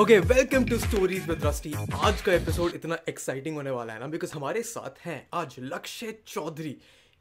[0.00, 1.72] Okay welcome to stories with Rusty
[2.04, 6.14] आज का episode इतना एक्साइटिंग होने वाला है ना बिकॉज़ हमारे साथ हैं आज लक्ष्य
[6.26, 6.76] चौधरी।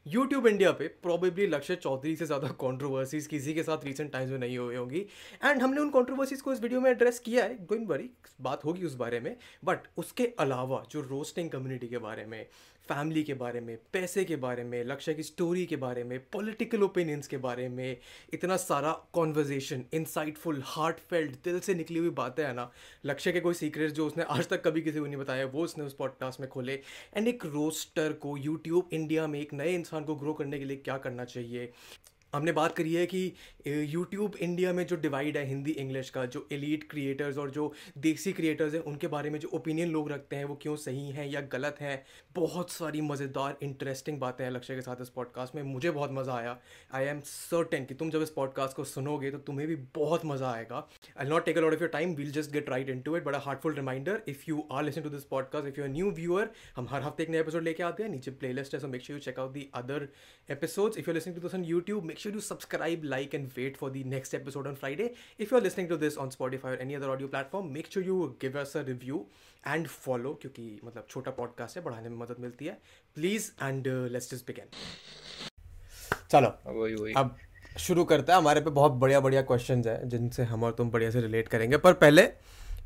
[0.06, 4.38] यूट्यूब इंडिया पे प्रॉबेबली लक्ष्य चौधरी से ज़्यादा कंट्रोवर्सीज किसी के साथ रिसेंट टाइम्स में
[4.40, 5.06] नहीं हुई होंगी।
[5.44, 8.10] एंड हमने उन कंट्रोवर्सीज को इस वीडियो में एड्रेस किया है डोंट वरी
[8.42, 9.36] बात होगी उस बारे में।
[9.66, 12.46] बट उसके अलावा जो रोस्टिंग कम्युनिटी के बारे में
[12.90, 16.84] फैमिली के बारे में, पैसे के बारे में, लक्ष्य की स्टोरी के बारे में पॉलिटिकल
[16.84, 17.98] ओपिनियंस के बारे में
[18.34, 22.72] इतना सारा कॉन्वर्जेशन इंसाइटफुल हार्ट फेल्ट दिल से निकली हुई बातें है ना।
[23.06, 25.84] लक्ष्य के कोई सीक्रेट जो उसने आज तक कभी किसी को नहीं बताया वो उसने
[25.84, 26.74] उस पॉडकास्ट में खोले।
[27.18, 30.78] एंड एक रोस्टर को यूट्यूब इंडिया में एक नए इंसान को ग्रो करने के लिए
[30.78, 31.72] क्या करना चाहिए?
[32.34, 33.22] हमने बात करी है कि
[33.68, 38.34] यूट्यूब इंडिया में जो डिवाइड है हिंदी इंग्लिश का, जो एलिट क्रिएटर्स और जो देसी
[38.34, 41.42] क्रिएटर्स हैं, उनके बारे में जो ओपिनियन लोग रखते हैं, वो क्यों सही हैं या
[41.52, 42.04] गलत हैं,
[42.36, 46.34] बहुत सारी मज़ेदार इंटरेस्टिंग बातें हैं लक्ष्य के साथ इस पॉडकास्ट में। मुझे बहुत मज़ा
[46.34, 46.58] आया।
[46.94, 50.52] आई एम सर्टेन कि तुम जब इस पॉडकास्ट को सुनोगे तो तुम्हें भी बहुत मज़ा
[50.52, 50.88] आएगा।
[51.20, 53.40] I not take a lot of your time will just get right into it बड़ा
[53.40, 56.88] heartful reminder if you are listen to this podcast if you are new viewer हम
[56.92, 59.18] हर हफ़्ते एक नए एपिसोड लेके आते हैं। नीचे प्ले लिस्ट है so make sure
[59.18, 60.08] you check out the other
[60.50, 63.76] episodes if you listening to this on YouTube make sure you subscribe like and wait
[63.80, 65.08] for the next episode on Friday.
[65.38, 68.16] If you're listening to this on Spotify or any other audio platform, make sure you
[68.44, 69.20] give us a review
[69.74, 72.78] and follow क्योंकि मतलब छोटा podcast है बढ़ाने में मदद मिलती है
[73.18, 74.74] please and let's just begin
[76.32, 77.36] चलो वही वही अब
[77.80, 81.12] शुरू करते हैं हमारे पे बहुत बढ़िया बढ़िया क्वेश्चन है जिनसे हम और तुम बढ़िया
[81.12, 82.30] से रिलेट करेंगे पर पहले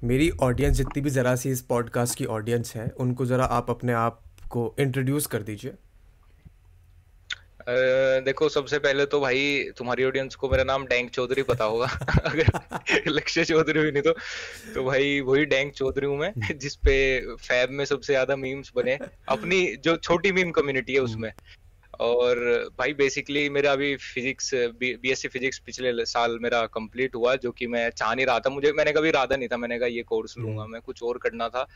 [0.03, 3.93] मेरी ऑडियंस जितनी भी ज़रा सी इस पॉडकास्ट की ऑडियंस है उनको ज़रा आप अपने
[4.02, 5.73] आप को इंट्रोड्यूस कर दीजिए
[8.26, 11.86] देखो, सबसे पहले तो भाई तुम्हारी ऑडियंस को मेरा नाम डैंक चौधरी पता होगा।
[12.26, 12.52] अगर
[13.08, 14.12] लक्ष्य चौधरी भी नहीं तो
[14.76, 19.76] तो भाई वही डैंक चौधरी हूँ मैं, जिसपे फैब में सबसे ज़्यादा मीम्स बने। अपनी
[19.76, 21.32] जो छोटी मीम कम्युनिटी है उसमें।
[22.02, 22.39] और
[22.77, 27.67] भाई बेसिकली मेरा अभी फिजिक्स बी बीएससी फिजिक्स पिछले साल मेरा कंप्लीट हुआ जो कि
[27.67, 30.38] मैं चाह नहीं रहा था। मुझे मैंने कभी इरादा नहीं था मैंने कहा ये कोर्स
[30.38, 31.67] लूँगा हम्म। मैं कुछ और करना था।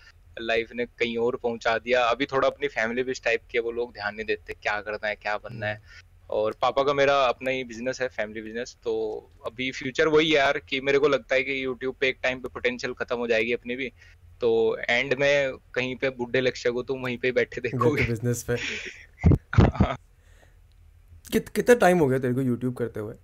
[0.41, 3.71] लाइफ ने कहीं और पहुँचा दिया। अभी थोड़ा अपनी फैमिली भी इस टाइप की वो
[3.71, 5.81] लोग ध्यान नहीं देते क्या करना है क्या बनना है।
[6.29, 8.95] और पापा का मेरा अपना ही बिज़नेस है फैमिली बिज़नेस तो
[9.45, 12.39] अभी फ्यूचर वही है यार कि मेरे को लगता है कि यूट्यूब पे एक टाइम
[12.39, 13.91] पे पोटेंशियल खत्म हो जाएगी अपनी भी।
[14.41, 18.57] तो एंड में कहीं पे बुढ़े लक्ष्य को तुम वहीं पे बैठे देखोगे। बिज़नेस पे।
[21.27, 23.15] कित कितना टाइम हो गया तेरे को यूट्यूब करते हुए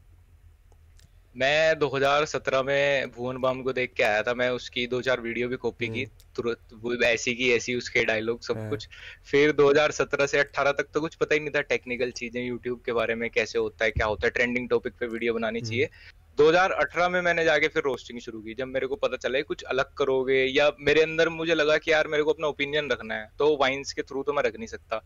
[1.36, 5.48] मैं 2017 में भुवन बाम को देख के आया था मैं उसकी दो चार वीडियो
[5.48, 8.88] भी कॉपी की हम्म। तुरंत वो ऐसी की ऐसी उसके डायलॉग सब हाँ। कुछ
[9.26, 12.94] फिर 2017 से 18 तक तो कुछ पता ही नहीं था टेक्निकल चीज़ें यूट्यूब के
[12.94, 15.90] बारे में कैसे होता है क्या होता है ट्रेंडिंग टॉपिक पे वीडियो बनानी हम्म। चाहिए
[16.38, 19.94] 2018 में मैंने जाके फिर रोस्टिंग शुरू की जब मेरे को पता चला कुछ अलग
[19.94, 23.56] करोगे या मेरे अंदर मुझे लगा कि यार मेरे को अपना ओपिनियन रखना है तो
[23.58, 25.04] वाइन्स के थ्रू तो मैं रख नहीं सकता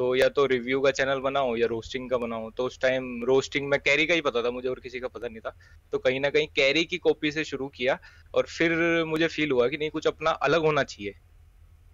[0.00, 3.68] तो या तो रिव्यू का चैनल बनाओ या रोस्टिंग का बनाओ तो उस टाइम रोस्टिंग
[3.68, 5.56] में कैरी का ही पता था, मुझे और किसी का पता नहीं था।
[5.92, 7.98] तो कहीं ना कहीं कैरी की कॉपी से शुरू किया
[8.34, 11.14] और फिर मुझे फील हुआ कि नहीं, कुछ अपना अलग होना चाहिए।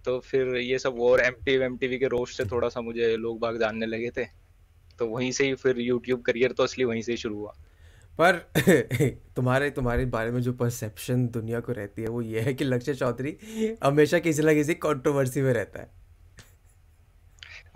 [0.05, 3.59] तो फिर ये सब और एम टी के रोस्ट से थोड़ा सा मुझे लोग बाग
[3.59, 4.25] जानने लगे थे।
[4.99, 7.55] तो वहीं से ही फिर यूट्यूब करियर तो असली वहीं से ही शुरू हुआ।
[8.21, 8.51] पर
[9.35, 12.93] तुम्हारे तुम्हारे बारे में जो परसेप्शन दुनिया को रहती है, वो ये है कि लक्ष्य
[12.93, 13.37] चौधरी
[13.83, 16.06] हमेशा किसी ना किसी कंट्रोवर्सी में रहता है।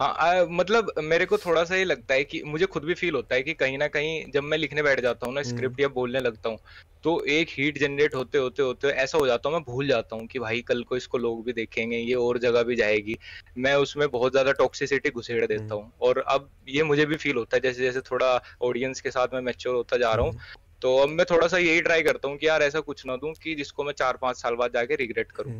[0.01, 3.35] हाँ मतलब मेरे को थोड़ा सा ये लगता है कि मुझे खुद भी फील होता
[3.35, 5.87] है कि कहीं ना कहीं जब मैं लिखने बैठ जाता हूँ ना स्क्रिप्ट हम्म। या
[5.87, 6.57] बोलने लगता हूँ
[7.03, 10.25] तो एक हीट जनरेट होते होते होते ऐसा हो जाता हूँ मैं भूल जाता हूँ
[10.27, 13.17] कि भाई कल को इसको लोग भी देखेंगे ये और जगह भी जाएगी
[13.57, 17.35] मैं उसमें बहुत ज़्यादा टॉक्सिसिटी घुसेड़ देता हम्म। हूँ और अब ये मुझे भी फील
[17.35, 20.79] होता है जैसे जैसे थोड़ा ऑडियंस के साथ मैं मेच्योर होता जा रहा हूँ हम्म।
[20.81, 23.33] तो अब मैं थोड़ा सा यही ट्राई करता हूँ कि यार ऐसा कुछ ना दूँ
[23.33, 25.53] कि जिसको मैं चार पाँच साल बाद जाके रिग्रेट करूँ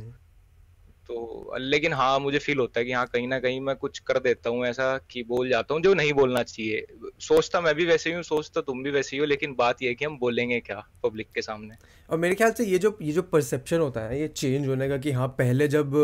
[1.09, 4.19] तो लेकिन हाँ मुझे फील होता है कि हाँ कहीं ना कहीं मैं कुछ कर
[4.19, 6.85] देता हूँ, ऐसा कि बोल जाता हूँ, जो नहीं बोलना चाहिए।
[7.19, 9.89] सोचता मैं भी वैसे ही हूँ, सोचता तुम भी वैसे ही हो, लेकिन बात यह
[9.89, 11.75] है कि हम बोलेंगे क्या पब्लिक के सामने।
[12.09, 14.97] और मेरे ख्याल से ये जो ये जो परसेप्शन होता है, ये चेंज होने का
[14.97, 15.95] कि हाँ पहले जब,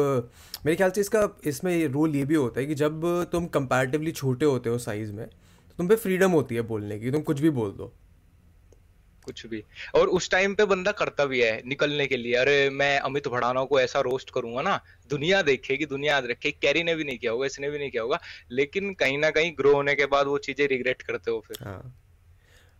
[0.65, 4.45] मेरे ख्याल से इसका, इसमें रोल ये भी होता है कि जब तुम कंपैरेटिवली छोटे
[4.45, 5.27] होते हो साइज़ में
[5.79, 7.93] तुम पे फ्रीडम होती है बोलने की, तुम कुछ भी बोल दो।
[9.27, 9.63] कुछ भी।
[9.95, 13.63] और उस टाइम पे बंदा करता भी है निकलने के लिए। अरे, मैं अमित भड़ाना
[13.63, 14.79] को ऐसा रोस्ट करूँगा ना,
[15.09, 18.03] दुनिया देखेगी, दुनिया याद रखे। कैरी ने भी नहीं किया होगा, इसने भी नहीं किया
[18.03, 18.19] होगा।
[18.51, 22.03] लेकिन कहीं ना कहीं ग्रो होने के बाद वो चीज़ें रिग्रेट करते हो फिर। हाँ।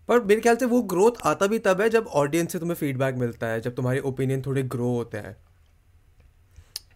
[0.08, 3.16] पर मेरे ख्याल से वो ग्रोथ आता भी तब है जब ऑडियंस से तुम्हें फीडबैक
[3.16, 5.38] मिलता है, जब तुम्हारे ओपिनियन थोड़े ग्रो होते हैं।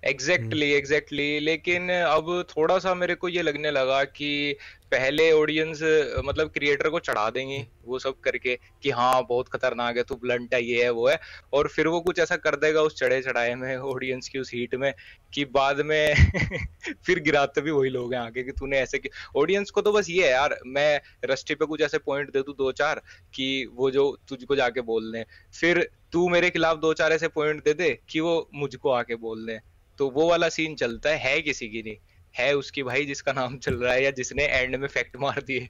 [0.05, 1.45] Exactly exactly, exactly exactly.
[1.45, 4.55] लेकिन अब थोड़ा सा मेरे को ये लगने लगा कि
[4.91, 5.79] पहले ऑडियंस
[6.25, 10.53] मतलब क्रिएटर को चढ़ा देंगे वो सब करके कि हाँ बहुत खतरनाक है तू ब्लंट
[10.53, 11.19] है ये है वो है।
[11.53, 14.75] और फिर वो कुछ ऐसा कर देगा उस चढ़े चढ़ाए में ऑडियंस की उस हीट
[14.75, 14.93] में
[15.33, 16.13] कि बाद में
[17.05, 20.09] फिर गिराते भी वही लोग हैं आगे कि तूने ऐसे कि ऑडियंस को तो बस
[20.09, 23.01] ये है यार मैं रस्टी पे कुछ ऐसे पॉइंट दे दू दो चार
[23.33, 25.23] कि वो जो तुझको जाके बोल दें
[25.59, 29.45] फिर तू मेरे खिलाफ दो चार ऐसे पॉइंट दे दे कि वो मुझको आके बोल
[29.45, 29.70] दे
[30.01, 31.95] तो वो वाला सीन चलता है है किसी की नहीं।
[32.35, 35.69] है उसकी भाई जिसका नाम चल रहा है या जिसने एंड में फैक्ट मार दिए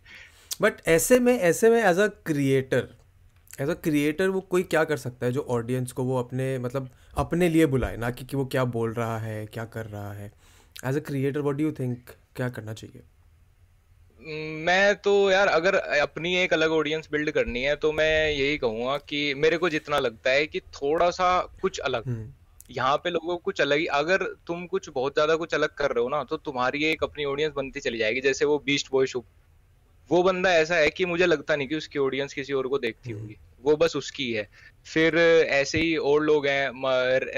[0.61, 2.87] बट ऐसे में ऐसे में as a creator
[3.61, 6.89] as a creator वो कोई क्या कर सकता है जो ऑडियंस को वो अपने मतलब
[7.17, 10.31] अपने लिए बुलाए ना कि, कि वो क्या बोल रहा है क्या कर रहा है।
[10.85, 13.01] As a creator what do you think क्या करना चाहिए?
[14.65, 18.97] मैं तो यार अगर अपनी एक अलग ऑडियंस बिल्ड करनी है तो मैं यही कहूँगा
[18.97, 21.29] कि मेरे को जितना लगता है कि थोड़ा सा
[21.61, 22.33] कुछ अलग। हम्म।
[22.71, 25.91] यहाँ पे लोगों को कुछ अलग ही अगर तुम कुछ बहुत ज़्यादा कुछ अलग कर
[25.91, 29.05] रहे हो ना तो तुम्हारी एक अपनी ऑडियंस बनती चली जाएगी जैसे वो बीस्ट बॉय
[29.05, 29.23] शुभ
[30.09, 33.11] वो बंदा ऐसा है कि मुझे लगता नहीं कि उसकी ऑडियंस किसी और को देखती
[33.11, 34.47] हम्म। होगी। वो बस उसकी है।
[34.85, 36.71] फिर ऐसे ही और लोग हैं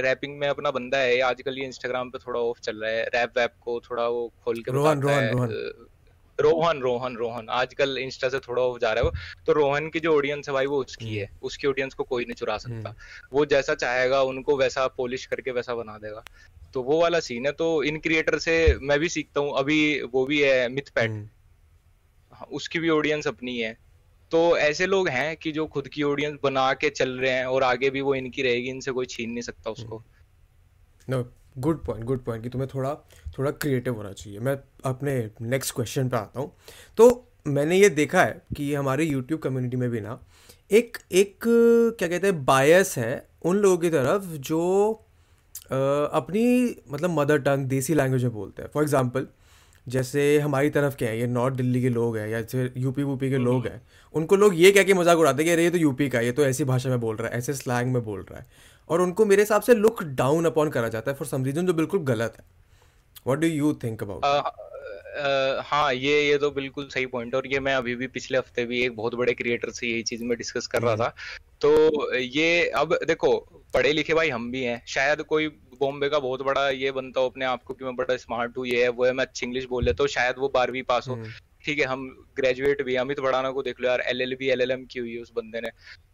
[0.02, 3.38] रैपिंग में अपना बंदा है आजकल ये इंस्टाग्राम पे थोड़ा ऑफ़ चल रहा है रैप
[3.38, 5.54] वैप को थोड़ा वो खोल के रोहन रोहन रोहन।
[6.40, 10.18] रोहन रोहन रोहन। आजकल इंस्टा से थोड़ा जा रहा है वो। तो रोहन की जो
[10.18, 12.94] ऑडियंस है भाई वो उसकी हम्म। है। उसकी ऑडियंस को कोई नहीं चुरा सकता। हम्म।
[13.34, 16.24] वो जैसा चाहेगा उनको वैसा पॉलिश करके वैसा बना देगा।
[16.74, 20.26] तो वो वाला सीन है तो इन क्रिएटर से मैं भी सीखता हूँ। अभी वो
[20.26, 21.30] भी है मिथ पैट हम्म।
[22.34, 23.78] हाँ, उसकी भी ऑडियंस अपनी है।
[24.32, 27.64] तो ऐसे लोग हैं कि जो खुद की ऑडियंस बना के चल रहे हैं और
[27.64, 30.04] आगे भी वो इनकी रहेगी इनसे कोई छीन नहीं सकता उसको।
[31.10, 31.24] no.
[31.58, 32.94] Good point good point कि तुम्हें थोड़ा
[33.38, 36.52] थोड़ा क्रिएटिव होना चाहिए। मैं अपने नेक्स्ट क्वेश्चन पे आता हूँ।
[36.98, 40.20] तो मैंने ये देखा है कि हमारे यूट्यूब कम्युनिटी में भी ना
[40.72, 44.92] एक एक क्या कहते हैं बायस है उन लोगों की तरफ़ जो
[45.66, 49.28] आ, अपनी मतलब मदर टंग देसी लैंग्वेज में बोलते हैं। फॉर एग्ज़ाम्पल
[49.88, 53.30] जैसे हमारी तरफ़ क्या है ये नॉर्थ दिल्ली के लोग हैं या जैसे यूपी वूपी
[53.30, 53.82] के लोग हैं
[54.16, 56.32] उनको लोग ये कह के मज़ाक उड़ाते हैं कि अरे ये तो यूपी का ये
[56.32, 58.46] तो ऐसी भाषा में बोल रहा है ऐसे स्लैंग में बोल रहा है।
[58.90, 61.74] और उनको मेरे हिसाब से लुक डाउन अपॉन करा जाता है फॉर सम रीजन जो
[61.74, 62.46] बिल्कुल गलत है।
[63.26, 64.62] What do you think about
[65.66, 68.66] हाँ ये ये तो बिल्कुल सही पॉइंट है और ये मैं अभी भी पिछले हफ़्ते
[68.66, 71.14] भी एक बहुत बड़े क्रिएटर से यही चीज़ में डिस्कस कर रहा हम्म। था
[71.62, 73.38] तो ये अब देखो
[73.74, 75.48] पढ़े लिखे भाई हम भी हैं। शायद कोई
[75.80, 78.66] बॉम्बे का बहुत बड़ा ये बनता हो अपने आप को कि मैं बड़ा स्मार्ट हूँ
[78.68, 81.14] ये है वो है मैं अच्छी इंग्लिश बोल लेता हूँ शायद वो बारहवीं पास हो।
[81.14, 81.32] हम्म।
[81.66, 82.08] ठीक है हम
[82.38, 85.00] ग्रेजुएट भी अमित बड़ाना को देख लो यार L L B L L M की
[85.00, 85.70] हुई है उस बंदे ने।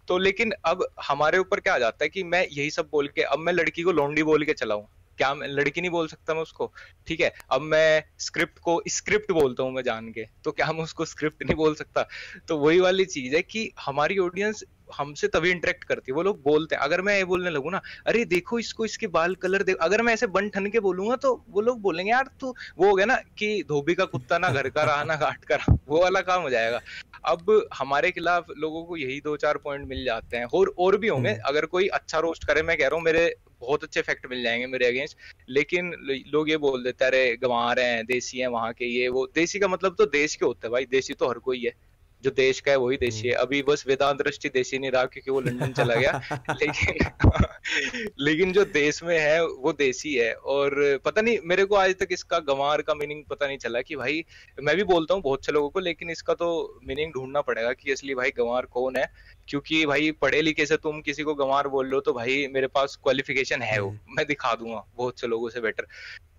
[0.09, 3.21] तो लेकिन अब हमारे ऊपर क्या आ जाता है कि मैं यही सब बोल के,
[3.21, 4.81] अब मैं लड़की को लोंडी बोल के चलाऊ।
[5.17, 6.73] क्या मैं, लड़की नहीं बोल सकता मैं उसको?
[7.07, 10.83] ठीक है, अब मैं स्क्रिप्ट को स्क्रिप्ट बोलता हूँ मैं जान के। तो क्या मैं
[10.83, 12.07] उसको स्क्रिप्ट नहीं बोल सकता?
[12.47, 14.63] तो वही वाली चीज़ है कि हमारी ऑडियंस
[14.93, 17.81] हमसे तभी इंटरेक्ट करती है। वो लोग बोलते हैं। अगर मैं ये बोलने लगू ना
[18.07, 21.33] अरे देखो इसको इसके बाल कलर देखो अगर मैं ऐसे बन ठन के बोलूँगा तो
[21.49, 24.69] वो लोग बोलेंगे यार तू वो हो गया ना कि धोबी का कुत्ता ना घर
[24.69, 26.79] का रहा ना घाट का रहा वो वाला काम हो जाएगा।
[27.25, 31.07] अब हमारे खिलाफ लोगों को यही दो चार पॉइंट मिल जाते हैं। और और भी
[31.07, 34.25] होंगे। हम्म। अगर कोई अच्छा रोस्ट करे मैं कह रहा हूँ मेरे बहुत अच्छे फैक्ट
[34.29, 35.17] मिल जाएँगे मेरे अगेंस्ट
[35.49, 35.91] लेकिन
[36.33, 39.67] लोग ये बोल देते अरे गंवार हैं देसी हैं वहाँ के ये वो। देसी का
[39.67, 41.73] मतलब तो देश के होते हैं भाई। देसी तो हर कोई है।
[42.23, 45.05] जो देश का है वही देशी है। हम्म। अभी बस वेदांत दृष्टि देशी नहीं रहा
[45.05, 46.21] क्योंकि वो लंदन चला गया।
[46.63, 46.97] लेकिन
[48.19, 52.07] लेकिन जो देश में है वो देसी है। और पता नहीं मेरे को आज तक
[52.11, 54.25] इसका गंवार का मीनिंग पता नहीं चला कि भाई
[54.63, 57.91] मैं भी बोलता हूँ बहुत से लोगों को लेकिन इसका तो मीनिंग ढूंढना पड़ेगा कि
[57.91, 59.11] असली भाई गंवार कौन है।
[59.47, 62.99] क्योंकि भाई पढ़े लिखे से तुम किसी को गंवार बोल हो तो भाई मेरे पास
[63.03, 65.87] क्वालिफिकेशन है वो। हम्म। मैं दिखा दूँगा बहुत से लोगों से बेटर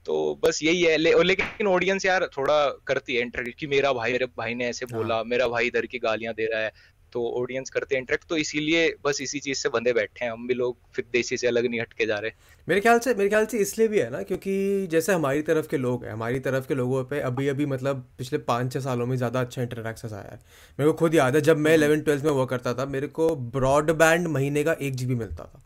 [0.06, 4.12] तो बस यही है। ले, लेकिन ऑडियंस यार थोड़ा करती है इंटरेक्ट कि मेरा भाई
[4.12, 6.72] मेरे भाई ने ऐसे बोला हाँ। मेरा भाई इधर की गालियाँ दे रहा है।
[7.12, 10.46] तो ऑडियंस करते हैं इंटरेक्ट तो इसीलिए बस इसी चीज़ से बंधे बैठे हैं। हम
[10.48, 12.30] भी लोग फिर देसी से अलग नहीं हटके जा रहे।
[12.68, 15.76] मेरे ख्याल से मेरे ख्याल से इसलिए भी है ना क्योंकि जैसे हमारी तरफ़ के
[15.76, 19.16] लोग हैं हमारी तरफ़ के लोगों पे अभी अभी मतलब पिछले पाँच छः सालों में
[19.16, 20.38] ज़्यादा अच्छा इंटरेक्शन आया है।
[20.78, 23.34] मेरे को खुद याद है जब मैं इलेवन ट्वेल्थ में वर्क करता था मेरे को
[23.50, 25.62] ब्रॉडबैंड महीने का एक जी मिलता था।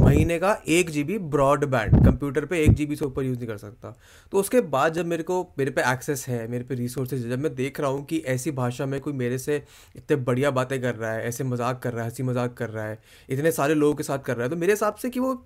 [0.00, 3.48] महीने का एक जी बी ब्रॉडबैंड कंप्यूटर पे एक जी बी से ऊपर यूज़ नहीं
[3.48, 3.94] कर सकता।
[4.32, 7.38] तो उसके बाद जब मेरे को मेरे पे एक्सेस है मेरे पे रिसोर्सेज है जब
[7.38, 9.62] मैं देख रहा हूँ कि ऐसी भाषा में कोई मेरे से
[9.96, 12.86] इतने बढ़िया बातें कर रहा है ऐसे मज़ाक कर रहा है हँसी मज़ाक कर रहा
[12.86, 15.36] है इतने सारे लोगों के साथ कर रहा है तो मेरे हिसाब से कि वो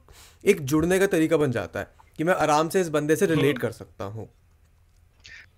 [0.44, 3.58] एक जुड़ने का तरीका बन जाता है कि मैं आराम से इस बंदे से रिलेट
[3.58, 4.28] कर सकता हूँ।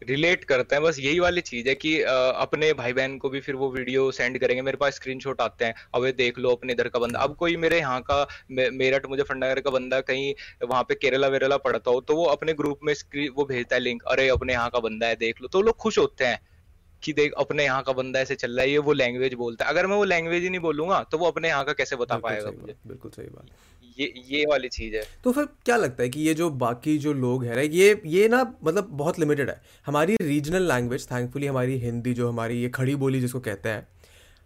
[0.03, 3.41] रिलेट करते हैं बस यही वाली चीज़ है कि आ, अपने भाई बहन को भी
[3.41, 6.89] फिर वो वीडियो सेंड करेंगे मेरे पास स्क्रीनशॉट आते हैं अब देख लो अपने इधर
[6.89, 10.35] का बंदा। अब कोई मेरे यहाँ का मे, मेरठ फंडनगर का बंदा कहीं
[10.65, 12.95] वहाँ पे केरला वेरला पढ़ता हो तो वो अपने ग्रुप में
[13.37, 15.99] वो भेजता है लिंक अरे अपने यहाँ का बंदा है देख लो। तो लोग खुश
[15.99, 16.41] होते हैं।
[17.03, 19.71] कि देख अपने यहाँ का बंदा ऐसे चल रहा है ये वो लैंग्वेज बोलता है।
[19.71, 22.51] अगर मैं वो लैंग्वेज ही नहीं बोलूँगा तो वो अपने यहाँ का कैसे बता पाएगा
[22.53, 22.75] मुझे?
[22.87, 23.47] बिल्कुल सही बात।
[23.99, 27.13] ये ये वाली चीज़ है। तो फिर क्या लगता है कि ये जो बाकी जो
[27.15, 32.15] लोग हैं ये ये ना मतलब बहुत लिमिटेड है। हमारी रीजनल लैंग्वेज थैंकफुली हमारी हिंदी
[32.15, 33.87] जो हमारी ये खड़ी बोली जिसको कहते हैं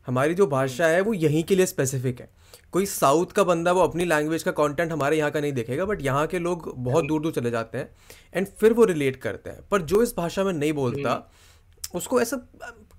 [0.06, 2.28] हमारी जो भाषा है वो यहीं के लिए स्पेसिफिक है।
[2.72, 6.02] कोई साउथ का बंदा वो अपनी लैंग्वेज का कंटेंट हमारे यहाँ का नहीं देखेगा बट
[6.02, 7.90] यहाँ के लोग बहुत दूर दूर चले जाते हैं
[8.34, 11.48] एंड फिर वो रिलेट करते हैं। पर जो इस भाषा में नहीं बोलता हम्म।
[11.94, 12.36] उसको ऐसा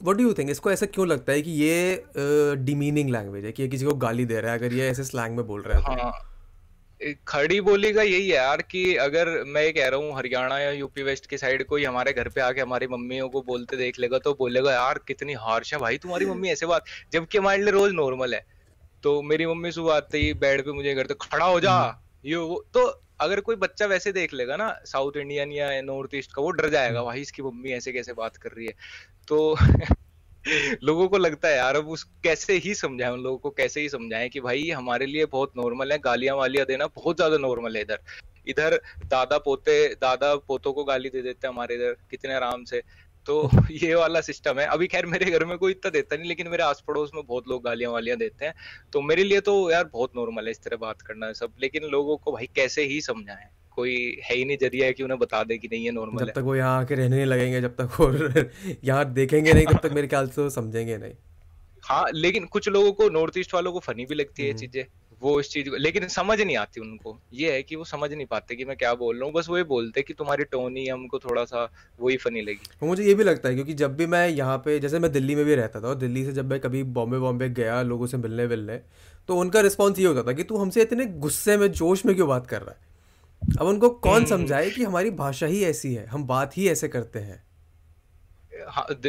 [0.02, 2.04] व्हाट डू यू थिंक इसको ऐसा क्यों लगता है कि ये
[2.66, 5.04] डिमीनिंग uh, लैंग्वेज है कि ये किसी को गाली दे रहा है अगर ये ऐसे
[5.04, 6.02] स्लैंग में बोल रहा है तो?
[6.02, 6.12] हाँ
[7.28, 11.04] खड़ी बोली का यही है यार कि अगर मैं कह रहा हूँ हरियाणा या यूपी
[11.04, 14.34] वेस्ट की साइड कोई हमारे घर पे आके हमारी मम्मियों को बोलते देख लेगा तो
[14.34, 18.34] बोलेगा यार कितनी हार्श है भाई तुम्हारी मम्मी ऐसे बात जबकि हमारे लिए रोज नॉर्मल
[18.34, 18.46] है
[19.04, 22.36] तो मेरी मम्मी सुबह आते ही बेड पे मुझे करते खड़ा हो जा हम्म। ये
[22.36, 22.86] वो तो
[23.22, 26.70] अगर कोई बच्चा वैसे देख लेगा ना साउथ इंडियन या नॉर्थ ईस्ट का वो डर
[26.70, 28.74] जाएगा हम्म। भाई इसकी मम्मी ऐसे कैसे बात कर रही है?
[29.28, 29.56] तो
[30.84, 33.90] लोगों को लगता है यार अब उस कैसे ही समझाएँ उन लोगों को कैसे ही
[33.90, 37.82] समझाएँ कि भाई हमारे लिए बहुत नॉर्मल है गालियाँ वालियाँ देना बहुत ज़्यादा नॉर्मल है
[37.82, 38.00] इधर।
[38.48, 42.82] इधर दादा पोते दादा पोतों को गाली दे देते हैं हमारे इधर कितने आराम से।
[43.28, 46.48] तो ये वाला सिस्टम है। अभी खैर मेरे घर में कोई इतना देता नहीं लेकिन
[46.48, 48.54] मेरे आस पड़ोस में बहुत लोग गालियाँ वालियाँ देते हैं।
[48.94, 52.18] तो मेरे लिए तो यार बहुत नॉर्मल है इस तरह बात करना सब लेकिन लोगों
[52.18, 55.58] को भाई कैसे ही समझाएँ। कोई है ही नहीं ज़रिया है कि उन्हें बता दे
[55.58, 58.12] कि नहीं ये नॉर्मल जब तक वो यहाँ आके रहने नहीं लगेंगे जब तक वो
[58.86, 61.14] यहाँ देखेंगे नहीं तब तक मेरे ख्याल से समझेंगे नहीं।
[61.84, 64.60] हाँ लेकिन कुछ लोगों को नॉर्थ ईस्ट वालों को फनी भी लगती है ये हम्म।
[64.60, 64.84] चीज़ें।
[65.22, 68.26] वो इस चीज़ को लेकिन समझ नहीं आती उनको। ये है कि वो समझ नहीं
[68.26, 70.88] पाते कि मैं क्या बोल रहा हूँ। बस वो ये बोलते कि तुम्हारी टोन ही
[70.88, 71.64] हमको थोड़ा सा
[72.02, 74.80] वही फनी लगी। तो मुझे ये भी लगता है क्योंकि जब भी मैं यहाँ पे
[74.80, 77.50] जैसे मैं दिल्ली में भी रहता था और दिल्ली से जब मैं कभी बॉम्बे बॉम्बे
[77.50, 78.80] गया लोगों से मिलने मिलने
[79.30, 82.28] तो उनका रिस्पॉन्स ये होता था कि तू हमसे इतने गुस्से में जोश में क्यों
[82.28, 82.90] बात कर रहा है?
[83.60, 86.88] अब उनको कौन हम्म। समझाए कि हमारी भाषा ही ऐसी है हम बात ही ऐसे
[86.88, 87.38] करते हाँ,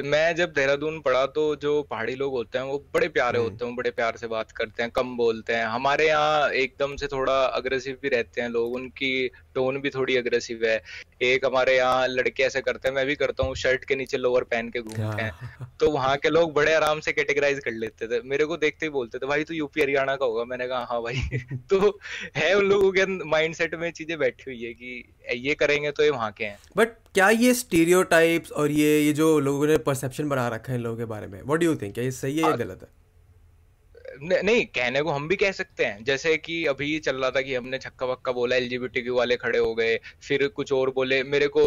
[0.05, 3.65] मैं जब देहरादून पढ़ा तो जो पहाड़ी लोग होते हैं वो बड़े प्यारे हम्म। होते
[3.65, 7.35] हैं बड़े प्यार से बात करते हैं कम बोलते हैं। हमारे यहाँ एकदम से थोड़ा
[7.45, 10.83] अग्रेसिव भी रहते हैं लोग उनकी टोन भी थोड़ी अग्रेसिव है।
[11.23, 14.45] एक हमारे यहाँ लड़के ऐसे करते हैं मैं भी करता हूँ शर्ट के नीचे लोअर
[14.45, 18.21] पहन के घूमते हैं। तो वहाँ के लोग बड़े आराम से कैटेगराइज कर लेते थे।
[18.29, 21.03] मेरे को देखते ही बोलते थे भाई तू यूपी हरियाणा का होगा। मैंने कहा हाँ
[21.03, 21.23] भाई।
[21.71, 21.99] तो
[22.37, 26.05] है उन लोगों के माइंड सेट में चीज़ें बैठी हुई है कि ये करेंगे तो
[26.05, 30.29] ये वहाँ के हैं। बट क्या ये स्टीरियोटाइप्स और ये ये जो लोगों ने परसेप्शन
[30.29, 32.37] बना रखा है इन लोगों के बारे में। वॉट डू यू थिंक क्या ये सही
[32.37, 33.02] है या गलत है?
[34.13, 37.55] नहीं कहने को हम भी कह सकते हैं। जैसे कि अभी चल रहा था कि
[37.55, 41.63] हमने छक्का वक्का बोला एलजीबीटी वाले खड़े हो गए फिर कुछ और बोले। मेरे को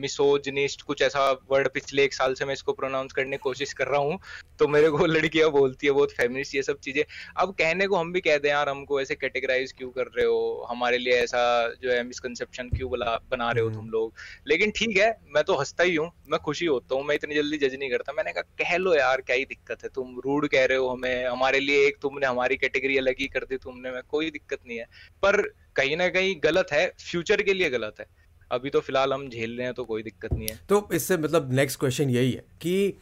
[0.00, 3.86] मिसोजनिस्ट कुछ ऐसा वर्ड पिछले एक साल से मैं इसको प्रोनाउंस करने की कोशिश कर
[3.86, 4.18] रहा हूँ
[4.58, 7.02] तो मेरे को लड़कियाँ बोलती है बहुत फेमिनिस्ट ये सब चीज़ें।
[7.36, 10.66] अब कहने को हम भी कहते हैं यार हमको ऐसे कैटेगराइज क्यों कर रहे हो?
[10.70, 11.42] हमारे लिए ऐसा
[11.82, 14.14] जो है मिसकनसेप्शन क्यों बना रहे हो तुम हम्म। लोग?
[14.46, 17.58] लेकिन ठीक है मैं तो हंसता ही हूँ मैं खुशी होता हूँ मैं इतनी जल्दी
[17.58, 19.88] जज नहीं करता। मैंने कहा कह लो यार क्या ही दिक्कत है?
[19.94, 23.44] तुम रूड कह रहे हो हमें हमारे लिए एक तुमने हमारी कैटेगरी अलग ही कर
[23.44, 24.84] दी तुमने में कोई दिक्कत नहीं है।
[25.22, 25.40] पर
[25.76, 28.06] कहीं ना कहीं गलत है फ्यूचर के लिए गलत है।
[28.52, 31.52] अभी तो फ़िलहाल हम झेल रहे हैं तो कोई दिक्कत नहीं है। तो इससे मतलब
[31.52, 32.94] नेक्स्ट क्वेश्चन यही है कि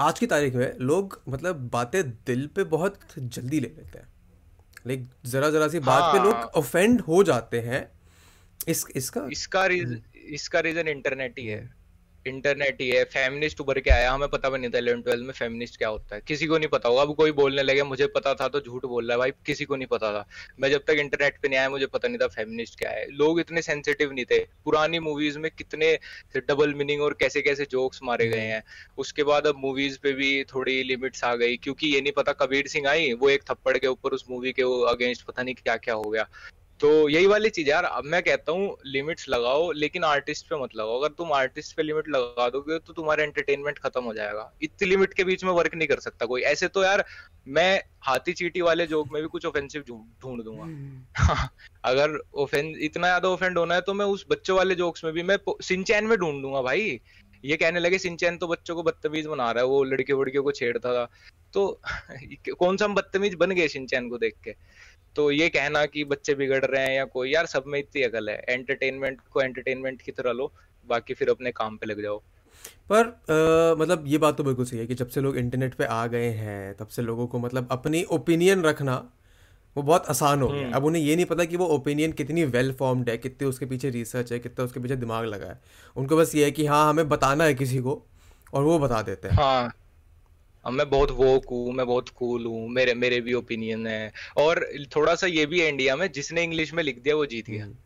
[0.00, 4.08] आज की तारीख में लोग मतलब बातें दिल पे बहुत जल्दी ले लेते हैं।
[4.86, 7.88] लाइक जरा जरा सी बात हाँ, पे लोग ऑफेंड हो जाते हैं।
[8.68, 11.75] इस इसका इसका रीजन इसका रीजन इंटरनेट ही है।
[12.26, 15.32] इंटरनेट ही है फेमिनिस्ट उभर के आया, हमें पता भी नहीं था इलेवन ट्वेल्व में
[15.32, 18.34] फेमिनिस्ट क्या होता है। किसी को नहीं पता होगा, अब कोई बोलने लगे, मुझे पता
[18.34, 20.26] था तो झूठ बोल रहा है भाई, किसी को नहीं पता था।
[20.60, 23.40] मैं जब तक इंटरनेट पे नहीं आया, मुझे पता नहीं था फेमिनिस्ट क्या है। लोग
[23.40, 25.98] इतने सेंसिटिव नहीं थे। पुरानी मूवीज़ में कितने
[26.36, 28.62] डबल मीनिंग और कैसे कैसे जोक्स मारे गए हैं।
[28.98, 32.66] उसके बाद अब मूवीज़ पे भी थोड़ी लिमिट्स आ गई, क्योंकि ये नहीं पता, कबीर
[32.66, 35.94] सिंह आई, वो एक थप्पड़ के ऊपर उस मूवी के अगेंस्ट पता नहीं क्या क्या
[35.94, 36.28] हो गया।
[36.80, 40.70] तो यही वाली चीज़ यार अब मैं कहता हूँ लिमिट्स लगाओ लेकिन आर्टिस्ट पे मत
[40.76, 44.88] लगाओ। अगर तुम आर्टिस्ट पे लिमिट लगा दोगे तो तुम्हारा एंटरटेनमेंट खत्म हो जाएगा। इतनी
[44.88, 47.04] लिमिट के बीच में वर्क नहीं कर सकता कोई। ऐसे तो यार
[47.48, 49.84] मैं हाथी चीटी वाले जोक में भी कुछ ऑफेंसिव
[50.22, 51.04] ढूंढ दूँगा। हम्म।
[51.84, 55.22] अगर ओफेंस इतना ज़्यादा ऑफेंड होना है तो मैं उस बच्चों वाले जोक्स में भी
[55.22, 57.00] मैं सिंचैन में ढूंढ दूँगा भाई।
[57.44, 60.52] ये कहने लगे सिंचैन तो बच्चों को बदतमीज बना रहा है वो लड़के वड़कियों को
[60.52, 61.10] छेड़ता था।
[61.52, 61.80] तो
[62.58, 64.54] कौन सा हम बदतमीज बन गए सिंचैन को देख के?
[65.16, 68.28] तो ये कहना कि बच्चे बिगड़ रहे हैं या कोई यार सब में इतनी अकल
[68.28, 70.52] है। एंटरटेनमेंट को एंटरटेनमेंट की तरह लो
[70.86, 72.22] बाकी फिर अपने काम पे लग जाओ।
[72.90, 75.84] पर आ, मतलब ये बात तो बिल्कुल सही है कि जब से लोग इंटरनेट पे
[75.84, 78.96] आ गए हैं तब से लोगों को मतलब अपनी ओपिनियन रखना
[79.76, 82.44] वो बहुत आसान हो गया हम्म। अब उन्हें ये नहीं पता कि वो ओपिनियन कितनी
[82.44, 85.60] वेल फॉर्म्ड है कितने उसके पीछे रिसर्च है कितना उसके पीछे दिमाग लगा है।
[85.96, 88.02] उनको बस ये है कि हाँ हमें बताना है किसी को
[88.54, 89.72] और वो बता देते हैं। हाँ।
[90.70, 95.14] मैं बहुत वोक हूँ मैं बहुत कूल हूँ मेरे मेरे भी ओपिनियन है। और थोड़ा
[95.14, 97.76] सा ये भी है इंडिया में जिसने इंग्लिश में लिख दिया वो जीत गया। हम्म।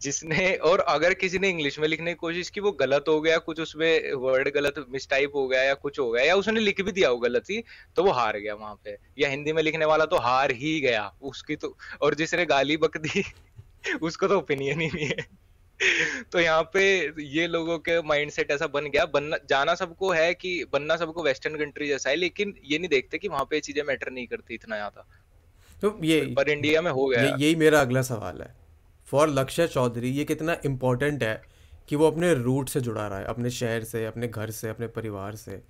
[0.00, 3.38] जिसने और अगर किसी ने इंग्लिश में लिखने की कोशिश की वो गलत हो गया
[3.38, 6.92] कुछ उसमें वर्ड गलत मिसटाइप हो गया या कुछ हो गया या उसने लिख भी
[6.92, 7.62] दिया वो गलत ही
[7.96, 11.14] तो वो हार गया वहाँ पे। या हिंदी में लिखने वाला तो हार ही गया
[11.22, 13.22] उसकी तो और जिसने गाली बक दी
[14.02, 15.43] उसको तो ओपिनियन ही नहीं है।
[16.32, 16.82] तो यहाँ पे
[17.28, 21.56] ये लोगों के माइंडसेट ऐसा बन गया। बनना जाना सबको है कि बनना सबको वेस्टर्न
[21.56, 24.76] कंट्री जैसा है लेकिन ये नहीं देखते कि वहाँ पे चीज़ें मैटर नहीं करती इतना
[24.76, 25.06] ज़्यादा।
[25.82, 28.54] तो ये पर इंडिया में हो गया। ये, यही मेरा अगला सवाल है।
[29.08, 31.42] फॉर लक्ष्य चौधरी ये कितना इम्पोर्टेंट है
[31.88, 34.86] कि वो अपने रूट से जुड़ा रहा है अपने शहर से अपने घर से अपने
[34.88, 35.62] परिवार से?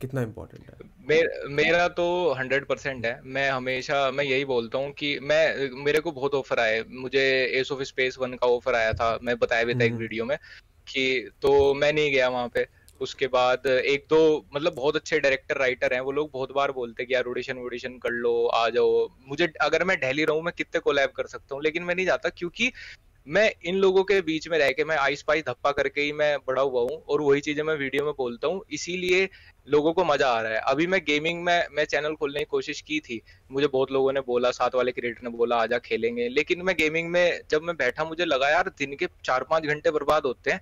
[0.00, 0.90] कितना इम्पोर्टेंट है?
[1.08, 6.00] मेर, मेरा तो हंड्रेड परसेंट है। मैं हमेशा मैं यही बोलता हूँ कि मैं मेरे
[6.00, 9.64] को बहुत ऑफ़र आए। मुझे एस ऑफ़ स्पेस वन का ऑफ़र आया था मैं बताया
[9.64, 10.38] भी था एक वीडियो हम्म। में
[10.88, 12.66] कि तो मैं नहीं गया वहाँ पे।
[13.00, 17.04] उसके बाद एक तो मतलब बहुत अच्छे डायरेक्टर राइटर हैं वो लोग बहुत बार बोलते
[17.04, 20.80] कि यार ऑडिशन ऑडिशन कर लो आ जाओ। मुझे अगर मैं दिल्ली रहूँ मैं कितने
[20.80, 22.72] कोलैब कर सकता हूँ लेकिन मैं नहीं जाता क्योंकि
[23.30, 26.38] मैं इन लोगों के बीच में रह के मैं आइस पाइस धप्पा करके ही मैं
[26.38, 29.28] बड़ा हुआ हूँ और वही चीज़ें मैं वीडियो में बोलता हूँ। इसीलिए
[29.68, 32.80] लोगों को मज़ा आ रहा है। अभी मैं गेमिंग में, मैं चैनल खोलने की कोशिश
[32.80, 33.22] की थी।
[33.52, 37.10] मुझे बहुत लोगों ने बोला साथ वाले क्रिएटर ने बोला, आजा खेलेंगे। लेकिन मैं गेमिंग
[37.10, 40.60] में, जब मैं बैठा, मुझे लगा, यार, दिन के चार पाँच घंटे बर्बाद होते हैं।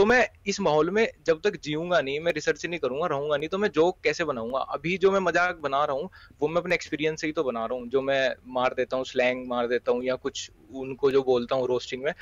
[0.00, 3.48] तो मैं इस माहौल में जब तक जीऊँगा नहीं मैं रिसर्च नहीं करूँगा रहूँगा नहीं
[3.48, 4.58] तो मैं जोक कैसे बनाऊँगा?
[4.58, 6.08] अभी जो मैं मज़ाक बना रहा हूँ
[6.40, 9.04] वो मैं अपने एक्सपीरियंस से ही तो बना रहा हूँ जो मैं मार देता हूँ
[9.04, 12.12] स्लैंग मार देता हूँ या कुछ उनको जो बोलता हूँ रोस्टिंग में।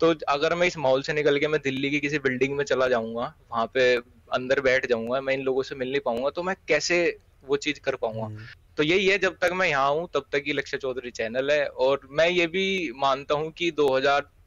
[0.00, 2.88] तो अगर मैं इस माहौल से निकल के मैं दिल्ली की किसी बिल्डिंग में चला
[2.88, 3.94] जाऊँगा वहाँ पे
[4.32, 6.98] अंदर बैठ जाऊँगा मैं इन लोगों से मिल नहीं पाऊँगा तो मैं कैसे
[7.44, 8.26] वो चीज़ कर पाऊँगा?
[8.26, 11.50] हम्म। तो यही है जब तक मैं यहाँ हूँ तब तक ये लक्ष्य चौधरी चैनल
[11.50, 13.70] है और मैं ये भी मानता हूँ कि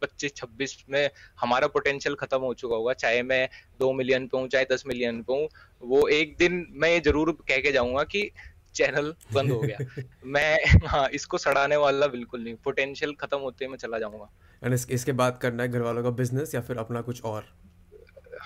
[0.01, 4.65] 2025-26 में हमारा पोटेंशियल खत्म हो चुका होगा चाहे मैं दो मिलियन पे हूँ चाहे
[4.71, 5.49] दस मिलियन पे हूँ
[5.83, 8.31] वो एक दिन मैं ये ज़रूर कह के जाऊँगा कि
[8.75, 9.77] चैनल बंद हो गया।
[10.25, 14.29] मैं हाँ इसको सड़ाने वाला बिल्कुल नहीं पोटेंशियल खत्म होते मैं चला जाऊँगा।
[14.73, 17.58] इस, इसके बाद करना है घर वालों का बिज़नेस या फिर अपना कुछ और?